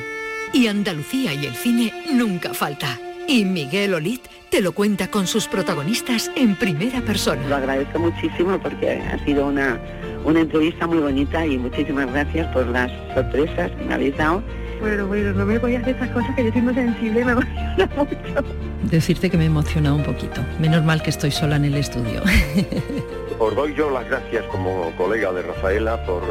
[0.53, 2.97] Y Andalucía y el cine nunca falta.
[3.27, 7.45] Y Miguel Olit te lo cuenta con sus protagonistas en primera persona.
[7.47, 9.79] Lo agradezco muchísimo porque ha sido una,
[10.23, 14.43] una entrevista muy bonita y muchísimas gracias por las sorpresas que me habéis dado.
[14.79, 17.31] Bueno, bueno, no me voy a hacer estas cosas que yo soy muy sensible me
[17.33, 18.47] emociona mucho.
[18.83, 20.41] Decirte que me emociona un poquito.
[20.59, 22.21] Menos mal que estoy sola en el estudio.
[23.39, 26.23] Os doy yo las gracias como colega de Rafaela por,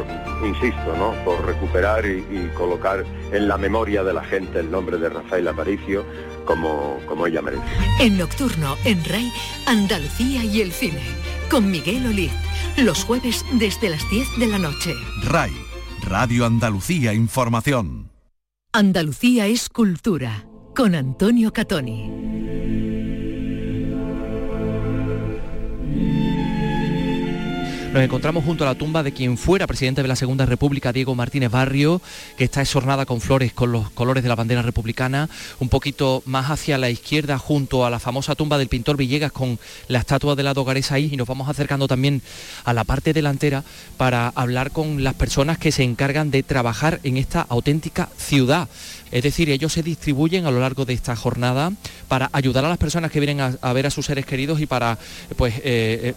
[0.45, 1.13] insisto, ¿no?
[1.23, 5.51] por recuperar y, y colocar en la memoria de la gente el nombre de Rafaela
[5.51, 6.05] Aparicio
[6.45, 7.63] como, como ella merece.
[7.99, 9.31] En Nocturno, en RAI,
[9.67, 11.01] Andalucía y el cine,
[11.51, 12.31] con Miguel Olid,
[12.77, 14.93] los jueves desde las 10 de la noche.
[15.23, 15.51] RAI,
[16.03, 18.11] Radio Andalucía Información.
[18.73, 22.96] Andalucía es cultura, con Antonio Catoni.
[27.97, 31.15] Nos encontramos junto a la tumba de quien fuera presidente de la Segunda República, Diego
[31.15, 31.99] Martínez Barrio,
[32.37, 36.51] que está exornada con flores con los colores de la bandera republicana, un poquito más
[36.51, 39.57] hacia la izquierda junto a la famosa tumba del pintor Villegas con
[39.87, 42.21] la estatua de la Dogaresa ahí y nos vamos acercando también
[42.65, 43.63] a la parte delantera
[43.97, 48.69] para hablar con las personas que se encargan de trabajar en esta auténtica ciudad.
[49.09, 51.71] Es decir, ellos se distribuyen a lo largo de esta jornada
[52.07, 54.99] para ayudar a las personas que vienen a, ver a sus seres queridos y para
[55.35, 56.13] pues eh, eh,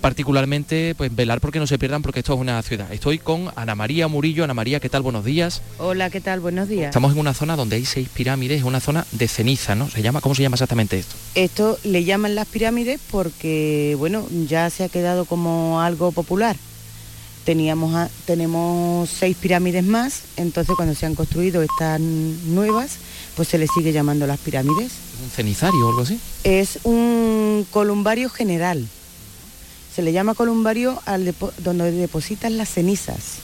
[0.00, 2.92] particularmente pues velar porque no se pierdan porque esto es una ciudad.
[2.92, 4.44] Estoy con Ana María Murillo.
[4.44, 5.02] Ana María, ¿qué tal?
[5.02, 5.62] Buenos días.
[5.78, 6.40] Hola, ¿qué tal?
[6.40, 6.86] Buenos días.
[6.86, 9.88] Estamos en una zona donde hay seis pirámides, es una zona de ceniza, ¿no?
[9.88, 11.14] ¿Se llama, ¿Cómo se llama exactamente esto?
[11.34, 16.56] Esto le llaman las pirámides porque, bueno, ya se ha quedado como algo popular.
[17.44, 22.98] Teníamos, tenemos seis pirámides más, entonces cuando se han construido estas nuevas,
[23.34, 24.92] pues se le sigue llamando las pirámides.
[24.92, 26.20] ¿Es un cenizario o algo así?
[26.44, 28.86] Es un columbario general
[29.94, 33.38] se le llama columbario al donde depositan las cenizas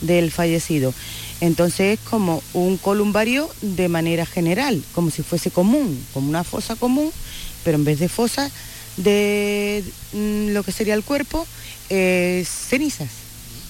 [0.00, 0.92] del fallecido.
[1.40, 6.76] Entonces es como un columbario de manera general, como si fuese común, como una fosa
[6.76, 7.10] común,
[7.64, 8.50] pero en vez de fosa
[8.96, 11.46] de mm, lo que sería el cuerpo,
[11.88, 13.08] es cenizas.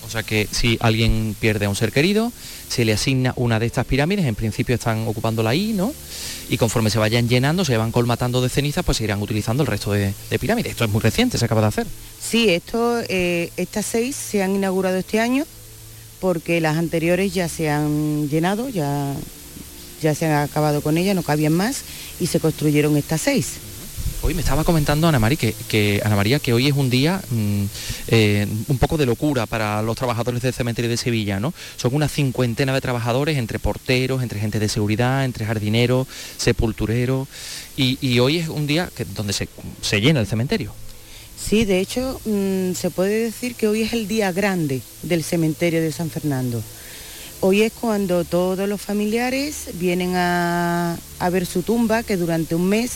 [0.07, 2.33] O sea que si alguien pierde a un ser querido,
[2.69, 5.93] se le asigna una de estas pirámides, en principio están ocupándola ahí, ¿no?
[6.49, 9.67] Y conforme se vayan llenando, se van colmatando de cenizas, pues se irán utilizando el
[9.67, 10.73] resto de, pirámides.
[10.73, 11.87] Esto es muy reciente, se acaba de hacer.
[12.21, 15.45] Sí, esto, eh, estas seis se han inaugurado este año
[16.21, 19.15] porque las anteriores ya se han llenado, ya,
[20.03, 21.83] ya se han acabado con ellas, no cabían más
[22.21, 23.55] y se construyeron estas seis.
[24.23, 27.65] Hoy me estaba comentando Ana María que, Ana María que hoy es un día mm,
[28.09, 31.53] eh, un poco de locura para los trabajadores del cementerio de Sevilla, ¿no?
[31.77, 36.07] Son una cincuentena de trabajadores entre porteros, entre gente de seguridad, entre jardineros,
[36.39, 37.29] sepultureros
[37.77, 39.49] y, hoy es un día donde se,
[40.01, 40.73] llena el cementerio.
[41.39, 45.83] Sí, de hecho mm, se puede decir que hoy es el día grande del cementerio
[45.83, 46.63] de San Fernando.
[47.43, 50.97] Hoy es cuando todos los familiares vienen a
[51.31, 52.93] ver su tumba, que durante un mes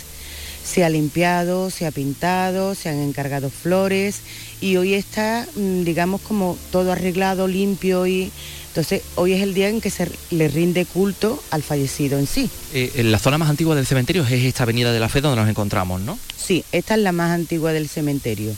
[0.65, 4.21] se ha limpiado, se ha pintado, se han encargado flores
[4.61, 8.31] y hoy está, mm, digamos, como todo arreglado, limpio y...
[8.69, 12.49] Entonces, hoy es el día en que se le rinde culto al fallecido en sí.
[12.73, 15.51] Eh, la zona más antigua del cementerio es esta avenida de la Fe donde nos
[15.51, 16.17] encontramos, ¿no?
[16.37, 18.55] Sí, esta es la más antigua del cementerio.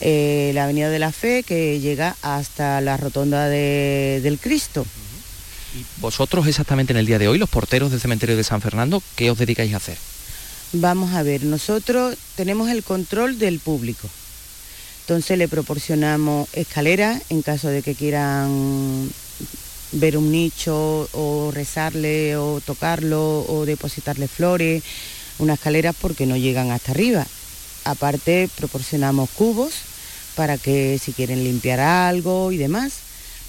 [0.00, 4.86] Eh, la avenida de la Fe que llega hasta la rotonda del Cristo.
[5.78, 9.02] ¿Y vosotros exactamente en el día de hoy, los porteros del cementerio de San Fernando,
[9.16, 9.98] qué os dedicáis a hacer?
[10.72, 14.08] Vamos a ver, nosotros tenemos el control del público.
[15.00, 19.10] Entonces le proporcionamos escaleras en caso de que quieran
[19.90, 24.84] ver un nicho o rezarle o tocarlo o depositarle flores,
[25.40, 27.26] unas escaleras porque no llegan hasta arriba.
[27.84, 29.72] Aparte proporcionamos cubos
[30.36, 32.92] para que si quieren limpiar algo y demás.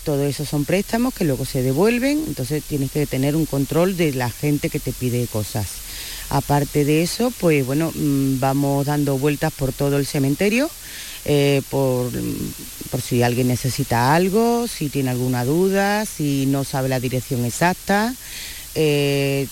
[0.03, 4.11] Todo eso son préstamos que luego se devuelven, entonces tienes que tener un control de
[4.13, 5.67] la gente que te pide cosas.
[6.33, 10.69] Aparte de eso, pues bueno, mm, vamos dando vueltas por todo el cementerio,
[11.25, 12.09] eh, por,
[13.03, 18.15] si alguien necesita algo, si tiene alguna duda, si no sabe la dirección exacta.
[18.75, 19.45] Eh,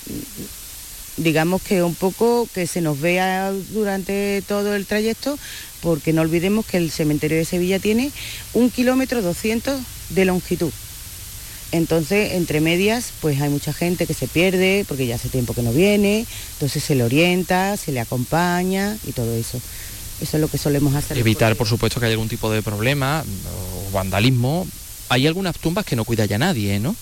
[1.18, 5.38] digamos que un poco que se nos vea durante todo el trayecto,
[5.82, 8.10] porque no olvidemos que el cementerio de Sevilla tiene
[8.54, 10.72] un kilómetro 200 de longitud.
[11.72, 15.62] Entonces, entre medias, pues hay mucha gente que se pierde porque ya hace tiempo que
[15.62, 19.60] no viene, entonces se le orienta, se le acompaña y todo eso.
[20.22, 21.18] Eso es lo que solemos hacer.
[21.18, 23.24] Evitar, por supuesto, que haya algún tipo de problema
[23.88, 24.68] o vandalismo.
[25.10, 26.96] Hay algunas tumbas que no cuida ya nadie, ¿no?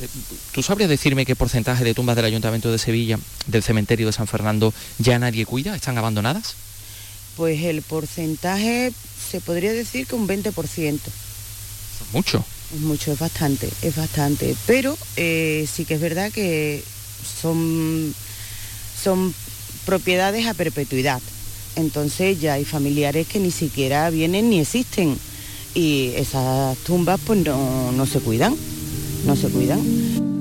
[0.00, 0.08] Eh,
[0.52, 4.26] ¿Tú sabrías decirme qué porcentaje de tumbas del Ayuntamiento de Sevilla, del cementerio de San
[4.26, 5.74] Fernando, ya nadie cuida?
[5.74, 6.54] ¿Están abandonadas?
[7.36, 8.92] Pues el porcentaje
[9.30, 11.00] se podría decir que un 20%.
[12.12, 12.44] Mucho.
[12.80, 14.56] Mucho, es bastante, es bastante.
[14.66, 16.82] Pero eh, sí que es verdad que
[17.40, 18.14] son,
[19.02, 19.34] son
[19.84, 21.22] propiedades a perpetuidad.
[21.76, 25.16] Entonces ya hay familiares que ni siquiera vienen ni existen.
[25.74, 28.56] Y esas tumbas pues no, no se cuidan,
[29.26, 30.35] no se cuidan.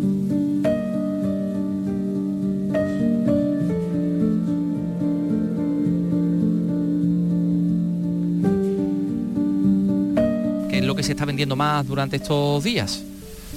[11.03, 13.01] Se está vendiendo más durante estos días?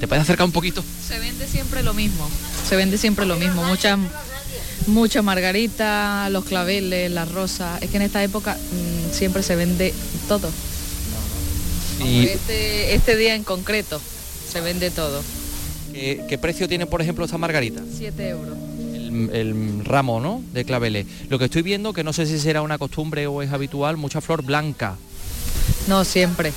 [0.01, 0.83] ¿Te puedes acercar un poquito?
[1.07, 2.29] Se vende siempre lo mismo,
[2.68, 3.98] se vende siempre lo mismo, muchas
[4.88, 9.94] mucha margarita, los claveles, las rosas, es que en esta época mm, siempre se vende
[10.27, 10.51] todo.
[12.05, 12.27] Y...
[12.27, 14.01] Este, este, día en concreto
[14.51, 15.22] se vende todo.
[15.92, 17.83] ¿Qué, precio tiene, por ejemplo, esta margarita?
[17.96, 18.57] 7 euros.
[18.94, 20.42] El, el, ramo, ¿no?
[20.53, 21.07] De claveles.
[21.29, 24.20] Lo que estoy viendo, que no sé si será una costumbre o es habitual, mucha
[24.20, 24.96] flor blanca.
[25.88, 26.53] No siempre.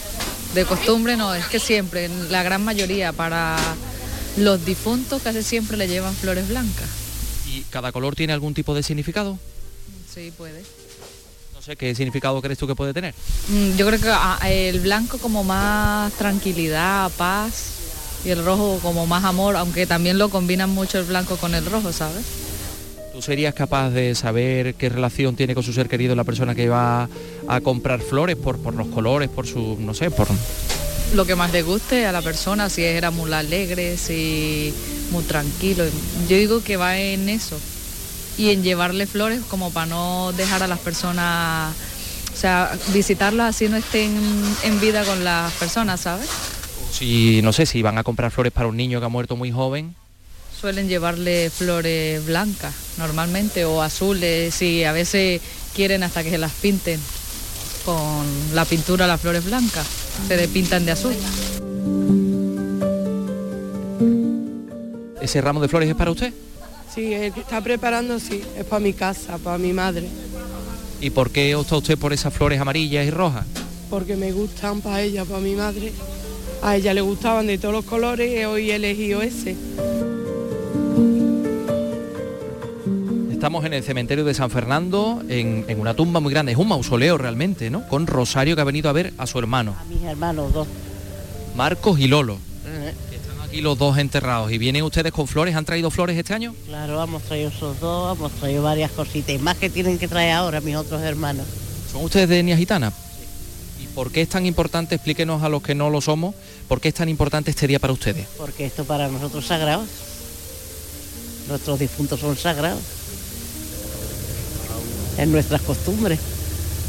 [0.53, 3.57] De costumbre no, es que siempre, la gran mayoría para
[4.37, 6.89] los difuntos casi siempre le llevan flores blancas.
[7.47, 9.37] ¿Y cada color tiene algún tipo de significado?
[10.13, 10.61] Sí, puede.
[11.55, 13.13] No sé, ¿qué significado crees tú que puede tener?
[13.47, 17.75] Mm, Yo creo que ah, el blanco como más tranquilidad, paz
[18.25, 21.65] y el rojo como más amor, aunque también lo combinan mucho el blanco con el
[21.65, 22.23] rojo, ¿sabes?
[23.13, 26.69] ¿Tú serías capaz de saber qué relación tiene con su ser querido la persona que
[26.69, 27.09] va
[27.51, 30.27] a comprar flores por, por los colores, por su, no sé, por...
[31.13, 34.73] Lo que más le guste a la persona, si era muy alegre, si
[35.11, 35.83] muy tranquilo.
[36.29, 37.59] Yo digo que va en eso
[38.37, 41.75] y en llevarle flores como para no dejar a las personas,
[42.33, 44.17] o sea, visitarlas así no estén
[44.63, 46.29] en vida con las personas, ¿sabes?
[46.93, 49.51] Si, no sé, si van a comprar flores para un niño que ha muerto muy
[49.51, 49.93] joven,
[50.59, 55.41] Suelen llevarle flores blancas normalmente o azules y a veces
[55.73, 56.99] quieren hasta que se las pinten
[57.85, 59.87] con la pintura las flores blancas,
[60.27, 61.13] se le pintan de azul.
[65.21, 66.33] ¿ese ramo de flores es para usted?
[66.93, 70.07] Sí, el que está preparando sí, es para mi casa, para mi madre,
[70.99, 73.45] ¿Y por qué opta usted por esas flores amarillas y rojas?
[73.89, 75.91] porque me gustan para ella, para mi madre.
[76.61, 79.57] A ella le gustaban de todos los colores y hoy he elegido ese.
[83.41, 86.67] Estamos en el cementerio de San Fernando, en, en una tumba muy grande, es un
[86.67, 87.87] mausoleo realmente, ¿no?
[87.87, 90.67] Con Rosario que ha venido a ver a su hermano, Mis hermanos dos.
[91.55, 92.37] Marcos y Lolo.
[93.11, 96.53] Están aquí los dos enterrados y vienen ustedes con flores, ¿han traído flores este año?
[96.67, 99.33] Claro, hemos traído esos dos, hemos traído varias cositas.
[99.33, 101.47] Y más que tienen que traer ahora mis otros hermanos.
[101.91, 102.93] ¿Son ustedes de etnia gitana?
[103.83, 106.35] ¿Y por qué es tan importante, explíquenos a los que no lo somos,
[106.67, 108.27] por qué es tan importante este día para ustedes?
[108.37, 109.83] Porque esto para nosotros es sagrado.
[111.47, 113.00] Nuestros difuntos son sagrados.
[115.21, 116.19] En nuestras costumbres.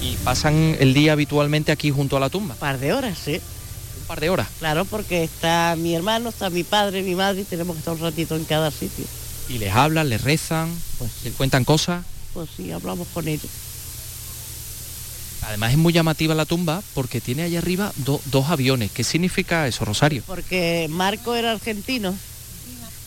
[0.01, 2.55] Y pasan el día habitualmente aquí junto a la tumba.
[2.55, 3.35] Un par de horas, sí.
[4.01, 4.49] Un par de horas.
[4.59, 8.01] Claro, porque está mi hermano, está mi padre, mi madre y tenemos que estar un
[8.01, 9.05] ratito en cada sitio.
[9.49, 10.71] Y les hablan, les rezan,
[11.25, 12.05] les cuentan cosas.
[12.33, 13.51] Pues sí, hablamos con ellos.
[15.43, 18.91] Además es muy llamativa la tumba porque tiene allá arriba do- dos aviones.
[18.93, 20.23] ¿Qué significa eso, Rosario?
[20.27, 22.15] Porque Marco era argentino,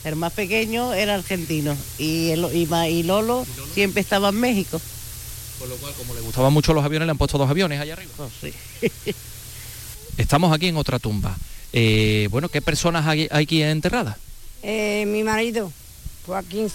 [0.03, 4.80] el más pequeño era argentino y, el- y Ma- y Lolo siempre estaba en México.
[5.60, 7.93] Con lo cual, como le gustaban mucho los aviones, le han puesto dos aviones allá
[7.93, 8.12] arriba.
[8.18, 8.53] Pues sí.
[10.18, 11.36] Estamos aquí en otra tumba.
[11.74, 14.18] Eh, bueno, ¿qué personas hay, hay aquí enterradas?
[14.64, 15.72] Eh, mi marido,
[16.26, 16.70] Joaquín.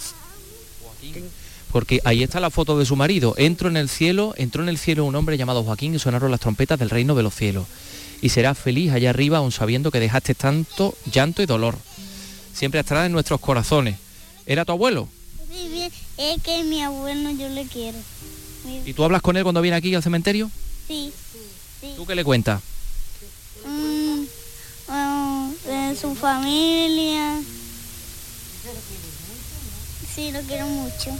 [1.71, 3.33] Porque ahí está la foto de su marido.
[3.37, 6.39] Entro en el cielo, entró en el cielo un hombre llamado Joaquín y sonaron las
[6.39, 7.65] trompetas del reino de los cielos.
[8.21, 11.77] Y serás feliz allá arriba aun sabiendo que dejaste tanto llanto y dolor.
[12.53, 13.95] Siempre estará en nuestros corazones.
[14.45, 15.07] ¿Era tu abuelo?
[15.51, 17.97] Sí, bien, es que mi abuelo yo le quiero.
[18.85, 20.49] ¿Y tú hablas con él cuando viene aquí al cementerio?
[20.87, 21.11] Sí,
[21.79, 21.93] sí.
[21.95, 22.61] ¿Tú qué le cuentas?
[23.65, 24.23] Mm,
[25.65, 27.39] de su familia.
[30.13, 31.11] Sí, lo quiero mucho.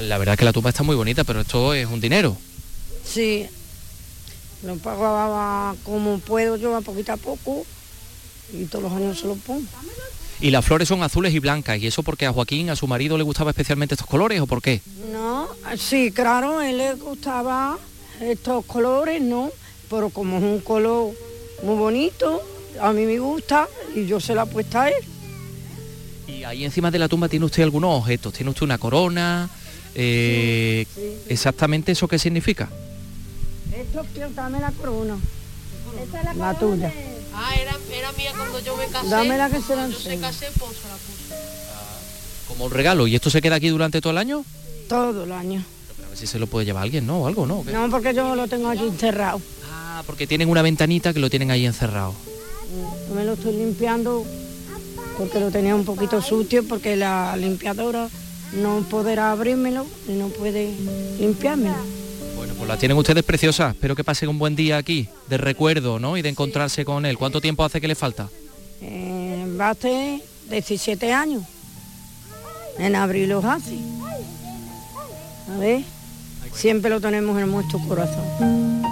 [0.00, 2.36] La verdad es que la tumba está muy bonita, pero esto es un dinero.
[3.04, 3.46] Sí,
[4.62, 7.64] lo pagaba como puedo yo a poquito a poco
[8.52, 9.66] y todos los años se lo pongo.
[10.42, 11.78] Y las flores son azules y blancas.
[11.78, 14.60] ¿Y eso porque a Joaquín, a su marido, le gustaba especialmente estos colores o por
[14.60, 14.80] qué?
[15.12, 17.78] No, sí, claro, a él le gustaba
[18.20, 19.50] estos colores, ¿no?
[19.88, 21.14] Pero como es un color
[21.62, 22.42] muy bonito,
[22.80, 24.94] a mí me gusta y yo se la he puesto a él.
[26.26, 28.32] Y ahí encima de la tumba tiene usted algunos objetos.
[28.32, 29.48] Tiene usted una corona.
[29.94, 30.86] eh,
[31.28, 32.68] ¿Exactamente eso qué significa?
[33.76, 35.16] Esto, dame la corona.
[36.36, 36.92] la, tuya.
[37.34, 39.08] Ah, era, era mía cuando yo me casé.
[39.08, 41.34] Dame la que se la yo se casé, pues se la puse.
[42.48, 43.06] Como un regalo.
[43.06, 44.44] ¿Y esto se queda aquí durante todo el año?
[44.88, 45.64] Todo el año.
[46.04, 47.22] A ver si se lo puede llevar alguien, ¿no?
[47.22, 47.64] O algo, ¿no?
[47.72, 49.40] No, porque yo lo tengo aquí encerrado.
[49.70, 52.14] Ah, porque tienen una ventanita que lo tienen ahí encerrado.
[53.08, 54.24] Yo me lo estoy limpiando
[55.18, 58.08] porque lo tenía un poquito sucio porque la limpiadora
[58.54, 60.72] no podrá abrírmelo y no puede
[61.18, 62.01] limpiármelo.
[62.62, 63.74] Pues la tienen ustedes preciosas.
[63.74, 66.16] Espero que pasen un buen día aquí, de recuerdo, ¿no?
[66.16, 67.18] Y de encontrarse con él.
[67.18, 68.28] ¿Cuánto tiempo hace que le falta?
[68.80, 71.42] Eh, va a tener 17 años.
[72.78, 73.76] En abril los hace.
[75.52, 75.82] A ver,
[76.54, 78.91] siempre lo tenemos en nuestro corazón.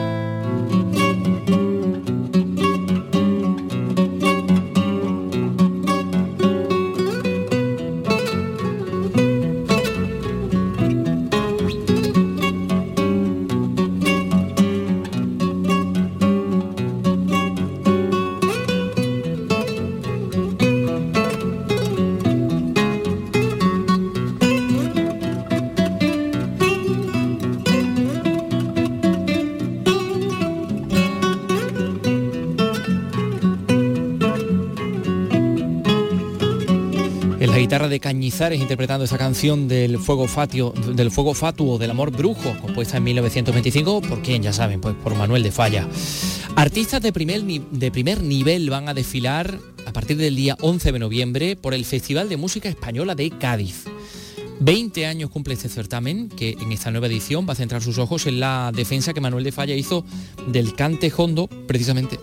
[37.91, 42.97] De Cañizares interpretando esa canción del fuego, fatio, del fuego fatuo del amor brujo, compuesta
[42.97, 44.41] en 1925, ¿por quién?
[44.41, 45.87] Ya saben, pues por Manuel de Falla.
[46.55, 50.99] Artistas de primer, de primer nivel van a desfilar a partir del día 11 de
[50.99, 53.85] noviembre por el Festival de Música Española de Cádiz.
[54.61, 58.25] 20 años cumple este certamen, que en esta nueva edición va a centrar sus ojos
[58.27, 60.05] en la defensa que Manuel de Falla hizo
[60.47, 62.19] del cante hondo, precisamente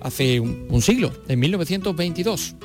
[0.00, 2.56] hace un, un siglo, en 1922.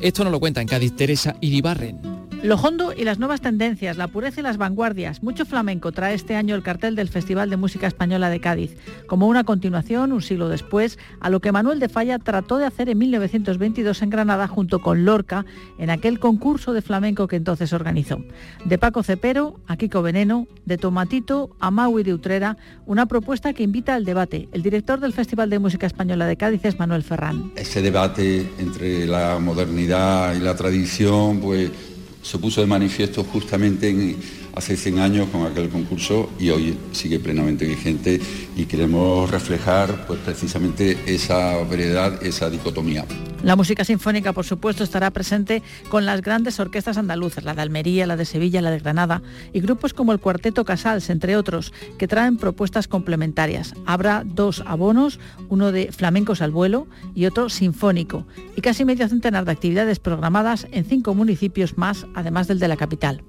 [0.00, 2.15] Esto nos lo cuenta en Cádiz Teresa Iribarren.
[2.46, 5.20] Lo hondo y las nuevas tendencias, la pureza y las vanguardias.
[5.20, 8.76] Mucho flamenco trae este año el cartel del Festival de Música Española de Cádiz,
[9.08, 12.88] como una continuación, un siglo después, a lo que Manuel de Falla trató de hacer
[12.88, 15.44] en 1922 en Granada junto con Lorca
[15.76, 18.22] en aquel concurso de flamenco que entonces organizó.
[18.64, 23.64] De Paco Cepero a Kiko Veneno, de Tomatito a Maui de Utrera, una propuesta que
[23.64, 24.48] invita al debate.
[24.52, 27.50] El director del Festival de Música Española de Cádiz es Manuel Ferrán.
[27.56, 31.95] Ese debate entre la modernidad y la tradición, pues
[32.26, 34.16] se puso de manifiesto justamente en,
[34.56, 38.20] hace 100 años con aquel concurso y hoy sigue plenamente vigente
[38.56, 43.04] y queremos reflejar pues, precisamente esa variedad, esa dicotomía.
[43.42, 48.06] La música sinfónica, por supuesto, estará presente con las grandes orquestas andaluzas, la de Almería,
[48.06, 52.08] la de Sevilla, la de Granada, y grupos como el Cuarteto Casals, entre otros, que
[52.08, 53.74] traen propuestas complementarias.
[53.84, 58.26] Habrá dos abonos, uno de flamencos al vuelo y otro sinfónico,
[58.56, 62.76] y casi medio centenar de actividades programadas en cinco municipios más, además del de la
[62.76, 63.22] capital.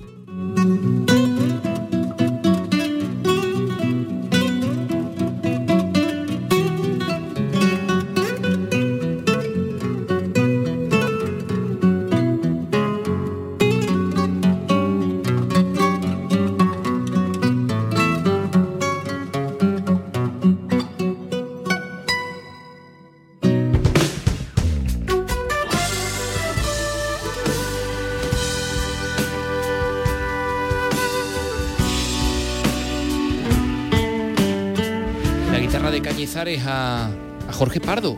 [37.58, 38.16] Jorge Pardo.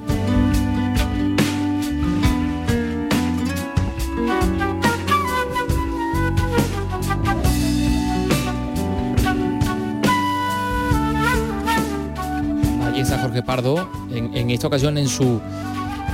[12.84, 15.40] Allí está Jorge Pardo, en, esta ocasión en su,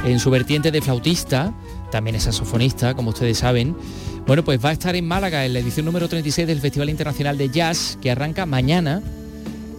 [0.05, 1.51] en su vertiente de flautista,
[1.89, 3.75] también es saxofonista, como ustedes saben.
[4.27, 7.39] Bueno, pues va a estar en Málaga en la edición número 36 del Festival Internacional
[7.39, 9.01] de Jazz, que arranca mañana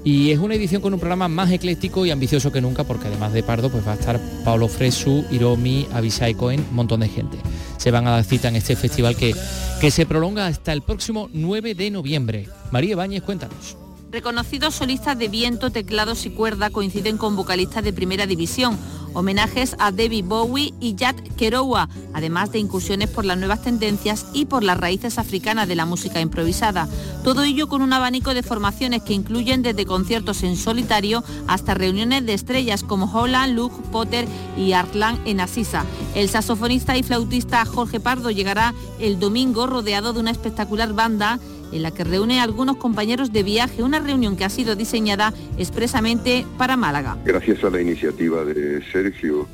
[0.06, 3.32] y es una edición con un programa más ecléctico y ambicioso que nunca, porque además
[3.32, 7.36] de Pardo, pues va a estar Pablo Fresu, Iromi, Abisai Cohen, un montón de gente.
[7.76, 9.34] Se van a dar cita en este festival que,
[9.80, 12.48] que se prolonga hasta el próximo 9 de noviembre.
[12.70, 13.76] María Báñez, cuéntanos.
[14.16, 18.78] Reconocidos solistas de viento, teclados y cuerda coinciden con vocalistas de primera división
[19.16, 24.44] homenajes a David Bowie y Jack Kerouac, además de incursiones por las nuevas tendencias y
[24.44, 26.86] por las raíces africanas de la música improvisada.
[27.24, 32.26] Todo ello con un abanico de formaciones que incluyen desde conciertos en solitario hasta reuniones
[32.26, 35.86] de estrellas como Holland, Luke, Potter y Artland en Asisa.
[36.14, 41.40] El saxofonista y flautista Jorge Pardo llegará el domingo rodeado de una espectacular banda
[41.76, 45.32] en la que reúne a algunos compañeros de viaje, una reunión que ha sido diseñada
[45.58, 47.16] expresamente para Málaga.
[47.24, 49.46] Gracias a la iniciativa de Sergio,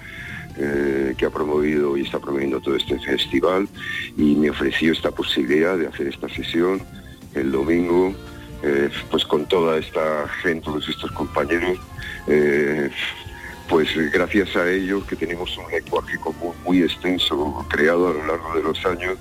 [0.56, 3.68] eh, que ha promovido y está promoviendo todo este festival
[4.16, 6.82] y me ofreció esta posibilidad de hacer esta sesión
[7.34, 8.14] el domingo,
[8.62, 11.78] eh, pues con toda esta gente, todos estos compañeros.
[12.28, 12.90] Eh,
[13.68, 18.54] pues gracias a ellos que tenemos un lenguaje común muy extenso creado a lo largo
[18.54, 19.16] de los años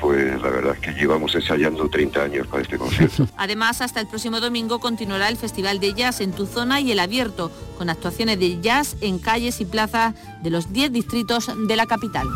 [0.00, 3.28] pues la verdad es que llevamos ensayando 30 años para este concierto.
[3.36, 6.98] Además, hasta el próximo domingo continuará el Festival de Jazz en tu zona y el
[6.98, 11.86] abierto, con actuaciones de jazz en calles y plazas de los 10 distritos de la
[11.86, 12.28] capital.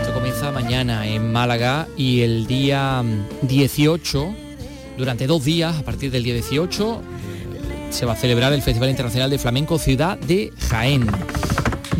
[0.00, 3.02] Esto comienza mañana en Málaga y el día
[3.42, 4.34] 18,
[4.96, 7.02] durante dos días, a partir del día 18,
[7.90, 11.06] se va a celebrar el Festival Internacional de Flamenco Ciudad de Jaén.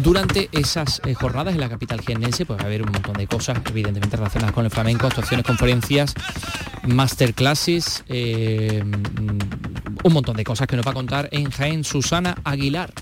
[0.02, 3.26] Durante esas eh, jornadas en la capital jiennense pues va a haber un montón de
[3.26, 6.14] cosas, evidentemente relacionadas con el flamenco, actuaciones, conferencias,
[6.86, 8.82] masterclasses, eh,
[10.04, 12.92] un montón de cosas que nos va a contar en Jaén Susana Aguilar.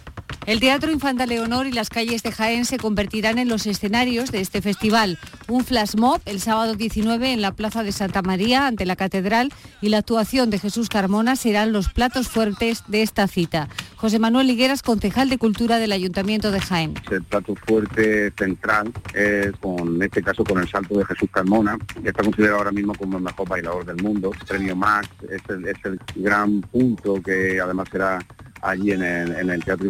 [0.47, 4.41] El Teatro Infanta Leonor y las calles de Jaén se convertirán en los escenarios de
[4.41, 5.19] este festival.
[5.49, 9.53] Un flash mob el sábado 19 en la Plaza de Santa María ante la Catedral
[9.81, 13.69] y la actuación de Jesús Carmona serán los platos fuertes de esta cita.
[13.97, 16.95] José Manuel Higueras, concejal de Cultura del Ayuntamiento de Jaén.
[17.11, 22.09] El plato fuerte central es en este caso con el salto de Jesús Carmona, que
[22.09, 24.31] está considerado ahora mismo como el mejor bailador del mundo.
[24.33, 25.43] El premio Max es
[25.85, 28.25] el, gran punto que además será
[28.63, 29.87] allí en el, en el Teatro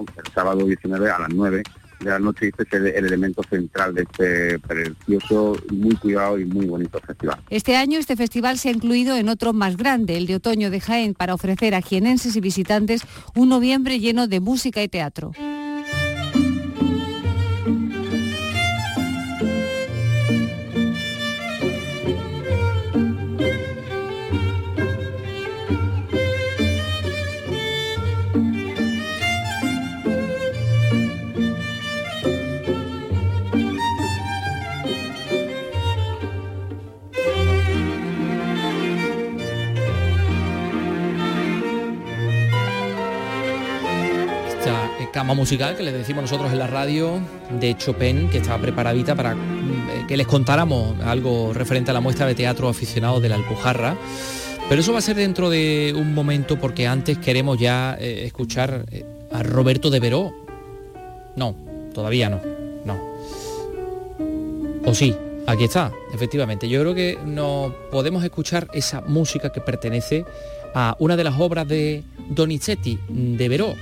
[0.00, 1.62] El sábado 19 a las 9
[2.00, 6.44] de la noche este es el, el elemento central de este precioso, muy cuidado y
[6.44, 7.40] muy bonito festival.
[7.50, 10.80] Este año este festival se ha incluido en otro más grande, el de otoño de
[10.80, 13.02] Jaén, para ofrecer a jienenses y visitantes
[13.34, 15.32] un noviembre lleno de música y teatro.
[45.34, 47.20] Musical que les decimos nosotros en la radio
[47.60, 52.00] de Chopin, que estaba preparadita para mm, eh, que les contáramos algo referente a la
[52.00, 53.96] muestra de teatro aficionado de la Alpujarra.
[54.68, 58.86] Pero eso va a ser dentro de un momento porque antes queremos ya eh, escuchar
[58.90, 60.32] eh, a Roberto de Veró.
[61.36, 61.54] No,
[61.92, 62.40] todavía no,
[62.84, 63.00] no.
[64.86, 65.14] O sí,
[65.46, 66.68] aquí está, efectivamente.
[66.68, 70.24] Yo creo que no podemos escuchar esa música que pertenece
[70.74, 73.74] a una de las obras de Donizetti, de Veró,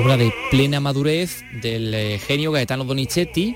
[0.00, 3.54] obra de plena madurez del eh, genio Gaetano Donizetti,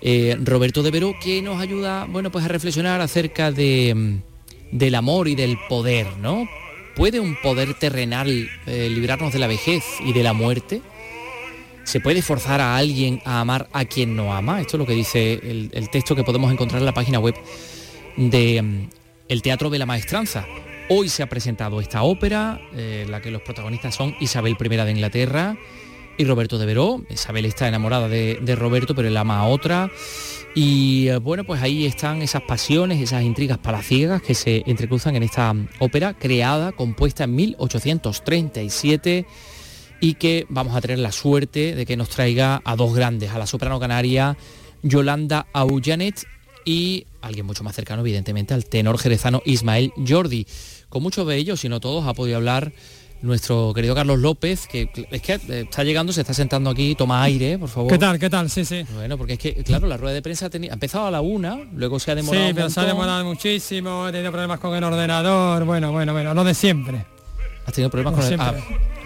[0.00, 4.94] eh, Roberto de Veró, que nos ayuda, bueno, pues a reflexionar acerca de, mm, del
[4.94, 6.48] amor y del poder, ¿no?
[6.94, 10.80] ¿Puede un poder terrenal eh, librarnos de la vejez y de la muerte?
[11.84, 14.60] ¿Se puede forzar a alguien a amar a quien no ama?
[14.62, 17.34] Esto es lo que dice el, texto que podemos encontrar en la página web
[18.16, 18.88] de
[19.28, 20.46] el Teatro de la Maestranza.
[20.88, 24.90] Hoy se ha presentado esta ópera, eh, la que los protagonistas son Isabel I de
[24.92, 25.56] Inglaterra
[26.16, 27.02] y Roberto de Veró.
[27.10, 29.90] Isabel está enamorada de, Roberto, pero él ama a otra.
[30.54, 35.24] Y eh, bueno, pues ahí están esas pasiones, esas intrigas palaciegas que se entrecruzan en
[35.24, 39.26] esta ópera creada, compuesta en 1837
[40.00, 43.38] y que vamos a tener la suerte de que nos traiga a dos grandes, a
[43.38, 44.36] la soprano canaria
[44.82, 46.26] Yolanda Aullanet
[46.64, 50.46] y alguien mucho más cercano, evidentemente, al tenor jerezano Ismael Jordi.
[50.88, 52.72] Con muchos de ellos, si no todos, ha podido hablar
[53.22, 57.22] nuestro querido Carlos López, que es que eh, está llegando, se está sentando aquí, toma
[57.22, 57.90] aire, por favor.
[57.90, 58.18] ¿Qué tal?
[58.18, 58.50] ¿Qué tal?
[58.50, 58.84] Sí, sí.
[58.94, 61.98] Bueno, porque es que, claro, la rueda de prensa ha, empezado a la una, luego
[61.98, 62.44] se ha demorado.
[62.44, 66.12] Sí, un pero se ha demorado muchísimo, he tenido problemas con el ordenador, bueno, bueno,
[66.12, 67.06] bueno, lo de siempre.
[67.64, 68.38] Has tenido problemas Como con el...
[68.38, 69.05] siempre.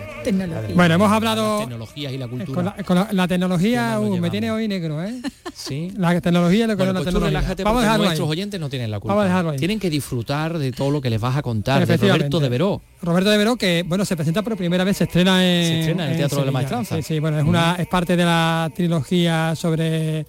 [0.75, 1.59] Bueno, hemos hablado...
[1.59, 2.55] Las tecnologías y la cultura.
[2.55, 5.21] Con la, con la- la tecnología uh, me tiene hoy negro, ¿eh?
[5.55, 5.93] Sí.
[5.97, 7.39] La tecnología lo que Bueno, la pues tú tecnología.
[7.41, 8.33] relájate Vamos a porque dejarlo nuestros ahí.
[8.33, 9.15] oyentes no tienen la culpa.
[9.15, 9.59] Vamos a dejarlo ahí.
[9.59, 11.97] Tienen que disfrutar de todo lo que les vas a contar de.
[11.97, 12.83] Roberto de Veró.
[13.03, 16.05] Roberto de Veró, que bueno, se presenta por primera vez, se estrena en, Se estrena
[16.07, 16.53] en el Teatro de la.
[16.53, 16.97] Maestranza.
[16.97, 20.27] Sí, sí, bueno, es una, es parte de la trilogía sobre,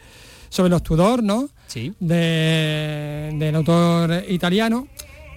[0.49, 1.49] sobre los Tudor, ¿no?
[1.67, 1.93] Sí.
[1.99, 4.87] De- del autor italiano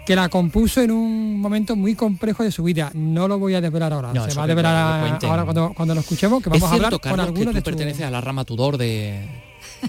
[0.07, 2.90] que la compuso en un momento muy complejo de su vida.
[2.94, 4.12] No lo voy a desvelar ahora.
[4.12, 6.74] No, se va a que desvelar ahora cuando, cuando lo escuchemos, que es vamos a
[6.74, 9.26] hablar con Carlos, que algunos tú de a la rama Tudor de,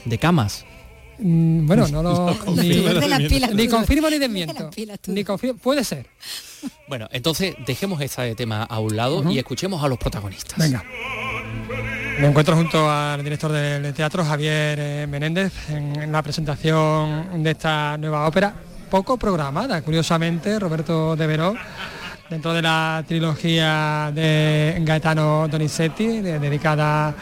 [0.06, 0.66] de camas.
[1.20, 3.30] Mm, Bueno, no lo No confirmo ni, ni De las desmiento.
[3.30, 4.70] pilas ni confirmo ni desmiento.
[5.08, 6.08] Ni confirmo, puede ser.
[6.88, 10.58] Bueno, entonces dejemos este tema a un lado y escuchemos a los protagonistas.
[10.58, 10.84] Venga.
[12.20, 17.52] Me encuentro junto al director del teatro, Javier eh, Menéndez, en, en la presentación de
[17.52, 18.56] esta nueva ópera,
[18.96, 21.54] poco programada, curiosamente, Roberto de Veró,
[22.30, 27.14] dentro de la trilogía de Gaetano Donizetti, de- dedicada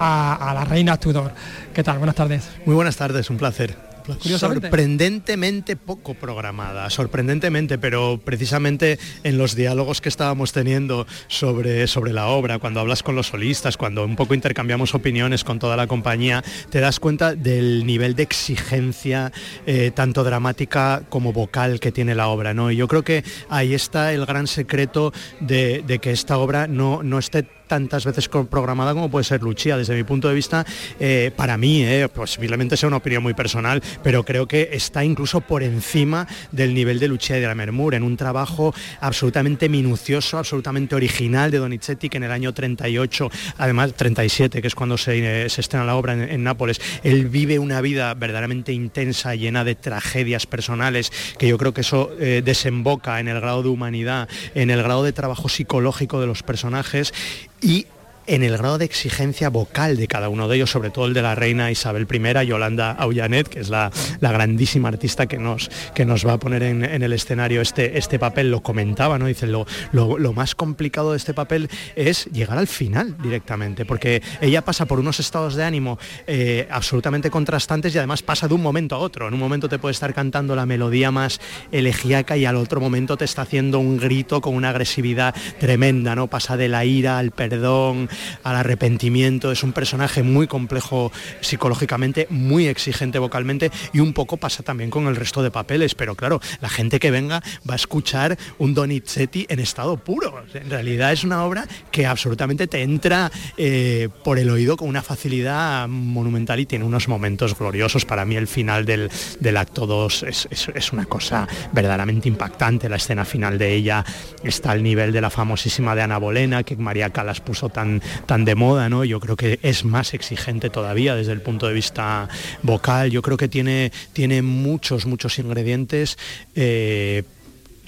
[0.00, 1.30] a, a la reina Tudor.
[1.72, 1.98] ¿Qué tal?
[1.98, 2.50] Buenas tardes.
[2.66, 3.76] Muy buenas tardes, un placer.
[4.18, 4.66] Curiosamente.
[4.66, 12.28] Sorprendentemente poco programada, sorprendentemente, pero precisamente en los diálogos que estábamos teniendo sobre, sobre la
[12.28, 16.42] obra, cuando hablas con los solistas, cuando un poco intercambiamos opiniones con toda la compañía,
[16.70, 19.32] te das cuenta del nivel de exigencia,
[19.66, 22.54] eh, tanto dramática como vocal que tiene la obra.
[22.54, 22.70] ¿no?
[22.70, 27.02] Y yo creo que ahí está el gran secreto de, de que esta obra no,
[27.02, 29.76] no esté tantas veces programada como puede ser Lucia.
[29.76, 30.66] Desde mi punto de vista,
[30.98, 35.40] eh, para mí, eh, posiblemente sea una opinión muy personal, pero creo que está incluso
[35.40, 40.36] por encima del nivel de Lucia y de la Mermur, en un trabajo absolutamente minucioso,
[40.36, 45.18] absolutamente original de Donizetti, que en el año 38, además 37, que es cuando se,
[45.18, 50.46] eh, estrena la obra en, Nápoles, él vive una vida verdaderamente intensa, llena de tragedias
[50.46, 55.04] personales, que yo creo que eso desemboca en el grado de humanidad, en el grado
[55.04, 57.12] de trabajo psicológico de los personajes
[57.60, 57.86] y
[58.30, 61.22] en el grado de exigencia vocal de cada uno de ellos, sobre todo el de
[61.22, 66.24] la reina Isabel I, Yolanda Aullanet, que es la, grandísima artista que nos, que nos
[66.24, 69.26] va a poner en, el escenario este, este papel, lo comentaba, ¿no?
[69.26, 74.64] Dice, lo, lo, más complicado de este papel es llegar al final directamente, porque ella
[74.64, 78.94] pasa por unos estados de ánimo eh, absolutamente contrastantes y además pasa de un momento
[78.94, 79.26] a otro.
[79.26, 81.40] En un momento te puede estar cantando la melodía más
[81.72, 86.28] elegíaca y al otro momento te está haciendo un grito con una agresividad tremenda, ¿no?
[86.28, 88.08] Pasa de la ira al perdón,
[88.42, 89.52] al arrepentimiento.
[89.52, 95.06] Es un personaje muy complejo psicológicamente, muy exigente vocalmente y un poco pasa también con
[95.06, 95.94] el resto de papeles.
[95.94, 100.44] Pero claro, la gente que venga va a escuchar un Donizetti en estado puro.
[100.54, 105.02] En realidad es una obra que absolutamente te entra eh, por el oído con una
[105.02, 108.04] facilidad monumental y tiene unos momentos gloriosos.
[108.04, 109.10] Para mí el final del,
[109.56, 112.88] acto 2 es, una cosa verdaderamente impactante.
[112.88, 114.04] La escena final de ella
[114.42, 118.44] está al nivel de la famosísima de Ana Bolena, que María Calas puso tan, tan
[118.44, 119.04] de moda, ¿no?
[119.04, 122.28] Yo creo que es más exigente todavía desde el punto de vista
[122.62, 123.10] vocal.
[123.10, 126.18] Yo creo que tiene, tiene muchos, muchos ingredientes.
[126.54, 127.24] Eh,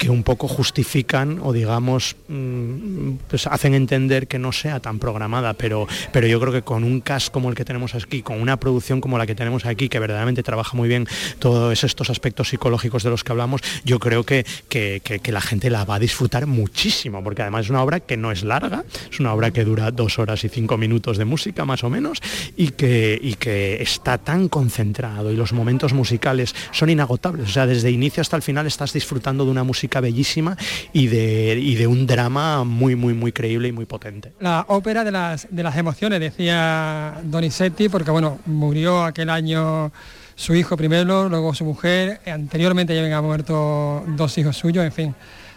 [0.03, 5.53] que un poco justifican o digamos mm, pues hacen entender que no sea tan programada,
[5.53, 8.57] pero, pero yo creo que con un cast como el que tenemos aquí, con una
[8.57, 11.07] producción como la que tenemos aquí, que verdaderamente trabaja muy bien
[11.39, 15.85] todos estos aspectos psicológicos de los que hablamos, yo creo que, que, la gente la
[15.85, 19.33] va a disfrutar muchísimo, porque además es una obra que no es larga, es una
[19.33, 22.21] obra que dura dos horas y cinco minutos de música más o menos,
[22.57, 27.65] y que, y que está tan concentrado y los momentos musicales son inagotables, o sea,
[27.65, 30.57] desde inicio hasta el final estás disfrutando de una música bellísima
[30.91, 34.33] y de, de un drama muy, muy, muy creíble y muy potente.
[34.39, 39.91] La ópera de las, de las emociones, decía Donizetti, porque bueno, murió aquel año
[40.35, 45.15] su hijo primero, luego su mujer, anteriormente ya habían muerto dos hijos suyos, en fin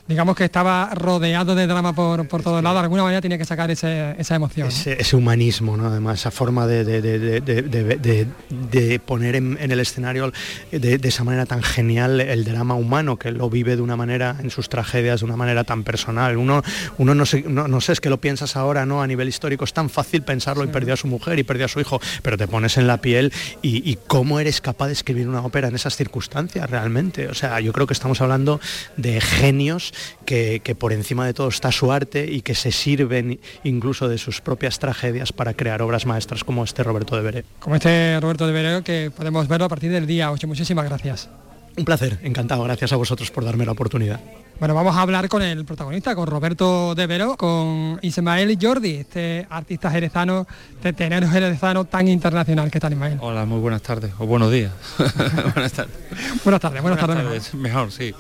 [0.09, 3.45] digamos que estaba rodeado de drama por, por todos lados, de alguna manera tiene que
[3.45, 4.69] sacar esa emoción.
[4.69, 5.89] Ese, humanismo, ¿no?
[5.89, 10.33] además, esa forma de, de, poner en, el escenario
[10.71, 14.51] de, esa manera tan genial el drama humano, que lo vive de una manera, en
[14.51, 16.37] sus tragedias, de una manera tan personal.
[16.37, 16.63] Uno,
[16.99, 19.03] uno no, sé, no, sé, es que lo piensas ahora, ¿no?
[19.03, 21.69] A nivel histórico es tan fácil pensarlo y perdió a su mujer y perdió a
[21.69, 23.33] su hijo, pero te pones en la piel
[23.63, 27.29] y, y cómo eres capaz de escribir una ópera en esas circunstancias realmente.
[27.29, 28.61] O sea, yo creo que estamos hablando
[28.97, 29.93] de genios
[30.25, 34.41] que, por encima de todo está su arte y que se sirven incluso de sus
[34.41, 37.45] propias tragedias para crear obras maestras como este Roberto de Veré.
[37.59, 40.47] Como este Roberto de Veré que podemos verlo a partir del día 8.
[40.47, 41.29] Muchísimas gracias.
[41.77, 42.65] Un placer, encantado.
[42.65, 44.21] Gracias a vosotros por darme la oportunidad.
[44.59, 49.47] Bueno, vamos a hablar con el protagonista, con Roberto de Veró, con Ismael Jordi, este
[49.51, 50.47] artista jerezano,
[50.83, 52.71] de tenero jerezano tan internacional.
[52.71, 53.19] ¿Qué tal, Ismael?
[53.21, 54.73] Hola, muy buenas tardes, o buenos días.
[55.55, 55.95] buenas tardes.
[56.43, 57.55] Buenas tardes, buenas, tardes.
[57.55, 58.15] Mejor, sí.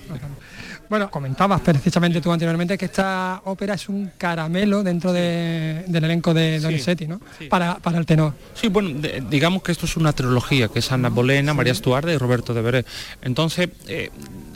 [0.89, 6.61] Bueno, comentabas precisamente tú anteriormente que esta ópera es un caramelo dentro del elenco de
[6.61, 7.20] Donizetti, ¿no?
[7.49, 8.34] Para, el tenor.
[8.55, 12.18] Sí, bueno, digamos que esto es una trilogía, que es Ana Bolena, María Estuarda y
[12.18, 12.84] Roberto de Veré.
[13.22, 14.11] Entonces, eh,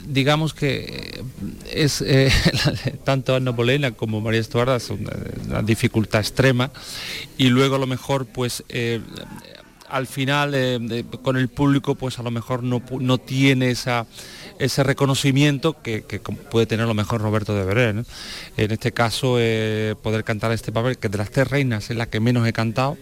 [0.07, 1.23] digamos que
[1.71, 2.31] es eh,
[3.03, 6.71] tanto Ana Bolena como María Estuarda es una, dificultad extrema
[7.37, 9.01] y luego a lo mejor pues eh,
[9.91, 10.55] al final
[11.21, 14.05] con el público pues a lo mejor no, no tiene esa
[14.61, 16.03] ese reconocimiento que,
[16.51, 17.89] puede tener lo mejor Roberto de Veré.
[17.89, 22.05] En este caso, eh, poder cantar este papel, que de las tres reinas es la
[22.05, 22.97] que menos he cantado,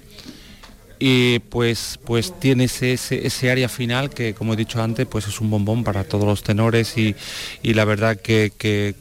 [0.99, 5.39] y pues pues tiene ese, ese, área final que como he dicho antes pues es
[5.39, 7.15] un bombón para todos los tenores y,
[7.63, 8.51] la verdad que,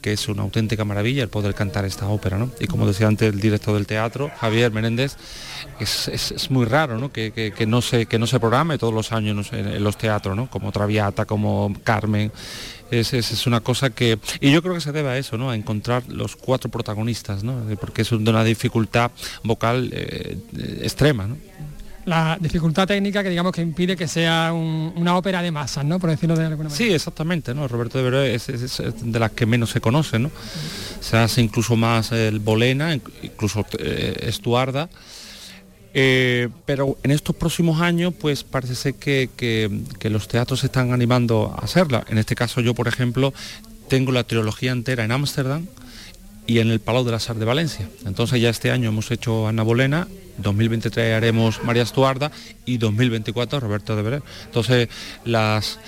[0.01, 2.51] es una auténtica maravilla el poder cantar esta ópera ¿no?
[2.59, 5.17] y como decía antes el director del teatro Javier Menéndez
[5.79, 7.11] es, muy raro ¿no?
[7.11, 10.49] Que, no se, que no se programe todos los años en, los teatros ¿no?
[10.49, 12.31] como Traviata como Carmen
[12.91, 14.17] es, es, una cosa que...
[14.41, 15.51] Y yo creo que se debe a eso, ¿no?
[15.51, 17.63] A encontrar los cuatro protagonistas, ¿no?
[17.79, 19.11] Porque es una dificultad
[19.43, 20.39] vocal eh,
[20.81, 21.37] extrema, ¿no?
[22.05, 25.99] La dificultad técnica que digamos que impide que sea una ópera de masas, ¿no?
[25.99, 26.75] Por decirlo de alguna manera.
[26.75, 27.67] Sí, exactamente, ¿no?
[27.67, 30.31] Roberto de Veró es, de las que menos se conoce, ¿no?
[30.99, 34.89] Se hace incluso más el Bolena, incluso eh, Estuarda.
[35.93, 40.93] Eh, pero en estos próximos años pues parece ser que, que, los teatros se están
[40.93, 42.05] animando a hacerla.
[42.09, 43.33] En este caso yo, por ejemplo,
[43.87, 45.65] tengo la trilogía entera en Ámsterdam
[46.49, 47.87] y en el Palau de la Sar de Valencia.
[48.07, 52.31] Entonces ya este año hemos hecho Ana Bolena 2023 haremos María Estuarda
[52.65, 54.21] y 2024 Roberto de Veré.
[54.45, 54.89] Entonces
[55.25, 55.79] las,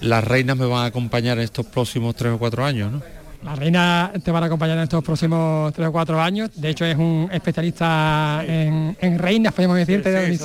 [0.00, 3.02] las reinas me van a acompañar en estos próximos tres o cuatro años, ¿no?
[3.44, 6.50] Las reinas te van a acompañar en estos próximos tres o cuatro años.
[6.54, 10.38] De hecho es un especialista en, reinas, podemos decirte, de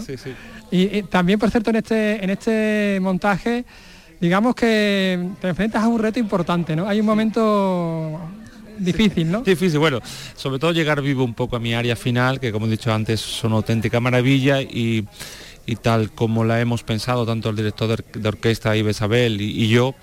[0.00, 0.34] sí, sí,
[0.72, 3.64] Y, también, por cierto, en este, en este montaje,
[4.20, 6.88] digamos que te enfrentas a un reto importante, ¿no?
[6.88, 8.20] Hay un momento
[8.92, 9.42] difícil, ¿no?
[9.42, 10.00] Difícil, bueno,
[10.36, 13.20] sobre todo llegar vivo un poco a mi área final, que como he dicho antes
[13.20, 15.06] son auténtica maravilla y,
[15.66, 19.94] y tal como la hemos pensado tanto el director de, orquesta Ibe Isabel y, yo,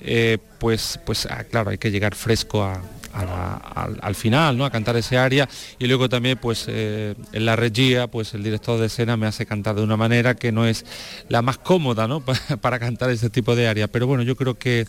[0.00, 2.80] eh, pues, pues ah, claro, hay que llegar fresco a,
[3.12, 4.64] al, al final, ¿no?
[4.64, 5.48] A cantar ese área
[5.80, 9.46] y luego también pues eh, en la regia pues el director de escena me hace
[9.46, 10.86] cantar de una manera que no es
[11.28, 12.20] la más cómoda, ¿no?
[12.24, 14.86] Pa- para cantar ese tipo de área, pero bueno, yo creo que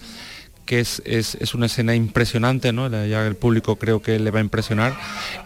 [0.71, 2.87] que es, es- es una escena impresionante, ¿no?
[3.05, 4.93] Ya el público creo que le va a impresionar.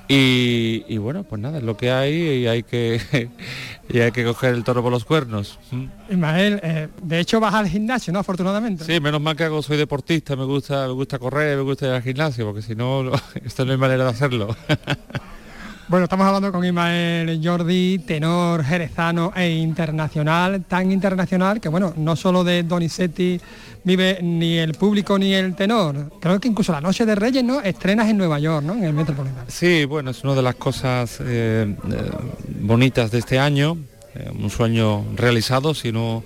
[0.08, 3.02] Y, y bueno, pues nada, es lo que hay y hay que
[3.90, 5.58] y hay que coger el toro por los cuernos.
[5.72, 5.86] ¿Mm?
[6.12, 8.20] Ismael, eh, de hecho vas al gimnasio, ¿no?
[8.20, 8.86] Afortunadamente.
[8.86, 11.94] Sí, menos mal que hago, soy deportista, me gusta, me gusta correr, me gusta ir
[11.94, 13.12] al gimnasio, porque si no, no-
[13.44, 14.56] esto no hay manera de hacerlo.
[15.88, 22.16] Bueno, estamos hablando con Ismael Jordi, tenor jerezano e internacional, tan internacional que bueno, no
[22.16, 23.40] solo de Donizetti
[23.84, 26.12] vive ni el público ni el tenor.
[26.20, 27.62] Creo que incluso la noche de Reyes, ¿no?
[27.62, 28.74] Estrenas en Nueva York, ¿no?
[28.74, 29.46] En el Metropolitano.
[29.48, 32.12] Sí, bueno, es una de las cosas eh, eh,
[32.62, 33.78] bonitas de este año,
[34.16, 36.24] eh, un sueño realizado, si no,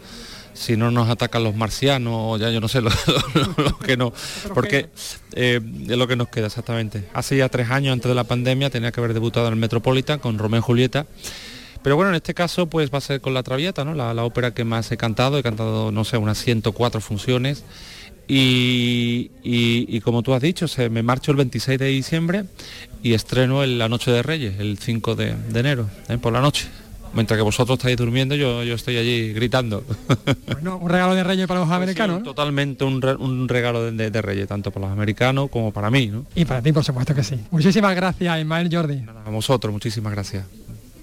[0.59, 2.89] si no nos atacan los marcianos, ya yo no sé lo,
[3.33, 4.11] lo- lo que no,
[4.53, 4.89] porque
[5.33, 7.05] eh, es lo que nos queda exactamente.
[7.13, 10.19] Hace ya tres años antes de la pandemia tenía que haber debutado en el Metropolitan
[10.19, 11.05] con Romeo y Julieta.
[11.81, 13.93] Pero bueno, en este caso pues va a ser con La Traviata, ¿no?
[13.93, 17.63] La, la ópera que más he cantado, he cantado, no sé, unas 104 funciones.
[18.27, 22.43] Y, y- y como tú has dicho, se me marcho el 26 de diciembre
[23.01, 26.17] y estreno en la Noche de Reyes, el 5 de, de enero, ¿eh?
[26.17, 26.67] por la noche.
[27.13, 29.83] Mientras que vosotros estáis durmiendo, yo, yo estoy allí gritando.
[30.51, 32.23] Bueno, un regalo de Reyes para los americanos, ¿no?
[32.23, 35.89] Totalmente un, re- un regalo de, de- de Reyes, tanto para los americanos como para
[35.89, 36.07] mí.
[36.07, 36.25] ¿no?
[36.35, 37.39] Y para ti, por supuesto que sí.
[37.51, 39.03] Muchísimas gracias, Ismael Jordi.
[39.25, 40.45] A vosotros, muchísimas gracias.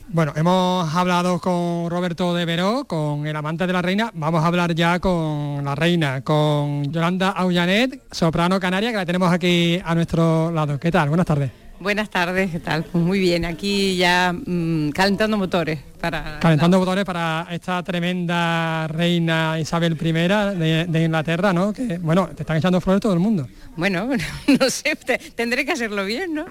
[0.09, 4.13] Bueno, hemos hablado con Roberto de Veró, con el amante de la reina.
[4.15, 9.33] Vamos a hablar ya con la reina, con Yolanda Aullanet, soprano canaria, que la tenemos
[9.33, 10.79] aquí a nuestro lado.
[10.79, 11.09] ¿Qué tal?
[11.09, 11.51] Buenas tardes.
[11.79, 12.85] Buenas tardes, ¿qué tal?
[12.85, 16.39] Pues muy bien, aquí ya mm, calentando motores para...
[16.41, 21.75] Calentando motores para esta tremenda reina Isabel I de, de Inglaterra, ¿no?
[21.75, 23.47] Que, bueno, te están echando flores todo el mundo.
[23.77, 24.09] Bueno,
[24.59, 26.47] no sé, te- tendré que hacerlo bien, ¿no?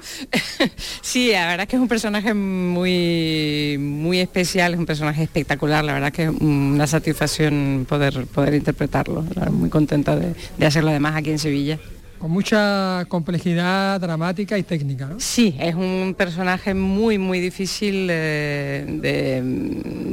[1.02, 5.84] sí, la verdad es que es un personaje muy, muy especial, es un personaje espectacular,
[5.84, 11.16] la verdad que es una satisfacción poder, poder interpretarlo, muy contenta de, de hacerlo además
[11.16, 11.80] aquí en Sevilla.
[12.26, 15.20] Con mucha complejidad dramática y técnica, ¿no?
[15.20, 18.84] Sí, es un personaje muy, muy difícil eh,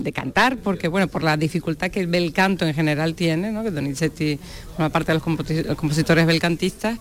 [0.05, 3.63] de, cantar, porque bueno, por la dificultad que el canto en general tiene, ¿no?
[3.63, 4.39] que Donizetti
[4.77, 6.99] forma parte de los, composi- los compositores belcantistas,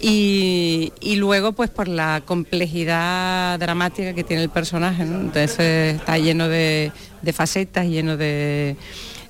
[0.00, 5.22] y, y luego pues por la complejidad dramática que tiene el personaje, ¿no?
[5.22, 6.92] entonces está lleno de
[7.32, 8.76] facetas, lleno de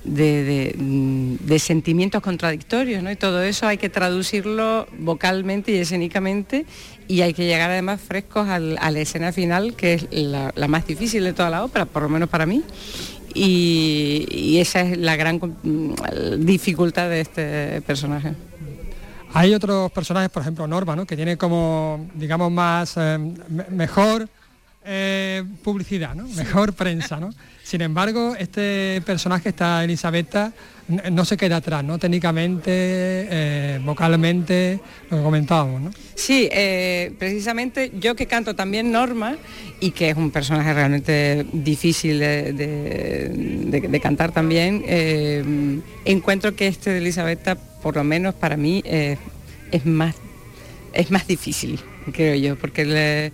[0.03, 3.09] de, de, mm, de sentimientos contradictorios, ¿no?
[3.11, 6.65] Y todo eso hay que traducirlo vocalmente y escénicamente
[7.07, 10.67] y hay que llegar además frescos al- a la escena final, que es la, la
[10.67, 12.63] más difícil de toda la ópera, por lo menos para mí.
[13.35, 15.93] Y, y esa es la gran mm,
[16.45, 18.33] dificultad de este personaje.
[19.33, 21.05] Hay otros personajes, por ejemplo Norma, ¿no?
[21.05, 23.17] que tiene como, digamos, más eh,
[23.49, 24.29] me- mejor
[24.85, 26.27] eh, publicidad, ¿no?
[26.27, 27.19] mejor prensa.
[27.19, 27.31] ¿no?
[27.63, 30.53] Sin embargo, este personaje, esta Elisabetta,
[31.11, 31.97] no se queda atrás, ¿no?
[31.97, 35.91] Técnicamente, eh, vocalmente, lo que comentábamos, ¿no?
[36.13, 39.37] Sí, eh, precisamente yo que canto también Norma
[39.79, 46.97] y que es un personaje realmente difícil de, cantar también, eh, encuentro que este de
[46.97, 50.15] Elisabetta, por lo menos para mí, es más
[50.93, 51.79] es más difícil,
[52.13, 53.31] creo yo, porque le-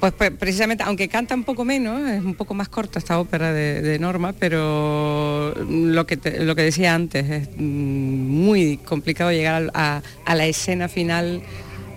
[0.00, 3.98] pues, precisamente, aunque canta un poco menos, es un poco más corta esta ópera de,
[3.98, 10.46] Norma, pero lo que, lo que decía antes, es mm, muy complicado llegar a, la
[10.46, 11.42] escena final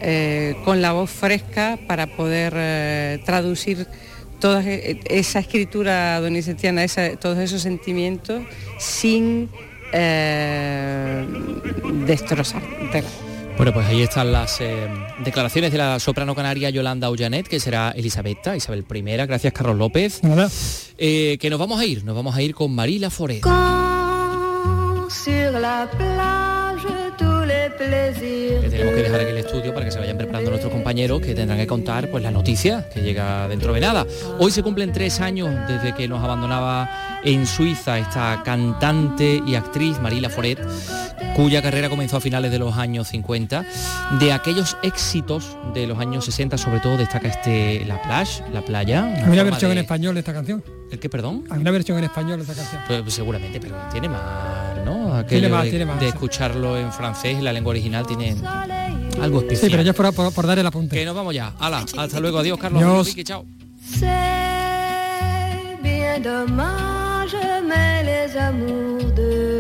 [0.02, 3.88] eh, con la voz fresca para poder eh, traducir
[4.40, 8.44] toda e- esa escritura donicetiana, esa- todos esos sentimientos
[8.80, 9.50] sin
[9.94, 11.26] eh,
[12.06, 13.04] destrozarte.
[13.58, 14.88] Bueno, pues ahí están las eh,
[15.24, 19.02] declaraciones de la soprano canaria Yolanda Ollanet, que será Elisabetta, Isabel I.
[19.02, 20.22] Gracias, Carlos López.
[20.98, 23.10] Eh, que nos vamos a ir, nos vamos a ir con Marila
[27.78, 28.62] plaisirs.
[28.62, 31.34] que tenemos que dejar aquí el estudio para que se vayan preparando nuestros compañeros que
[31.34, 34.06] tendrán que contar pues la noticia que llega dentro de nada.
[34.40, 40.00] Hoy se cumplen tres años desde que nos abandonaba en Suiza esta cantante y actriz
[40.00, 40.60] Marila Foret,
[41.36, 43.66] cuya carrera comenzó a finales de los años 50.
[44.20, 49.06] De aquellos éxitos de los años 60 sobre todo destaca este La Plage, La Playa.
[49.06, 50.64] Hay una versión de- en español de esta canción.
[50.92, 51.44] ¿El qué, perdón?
[51.50, 52.82] Hay una versión en español de esta canción.
[53.04, 55.16] Pues seguramente, pero tiene más, ¿no?
[55.16, 56.10] Aquello Tiene más, de, tiene más, de sí.
[56.14, 58.36] escucharlo en francés, la lengua original, tiene,
[59.22, 59.70] algo especial.
[59.72, 60.96] Sí, pero yo por, por, por dar el apunte.
[60.96, 61.54] Que nos vamos ya.
[61.60, 62.38] Hala, hasta luego.
[62.40, 62.82] Adiós, Carlos.
[62.84, 62.94] Adiós.
[62.94, 63.46] Adiós, Vicky, chao.
[63.84, 64.08] C'est
[65.82, 67.36] bien dommage,
[67.68, 69.53] mais les amours de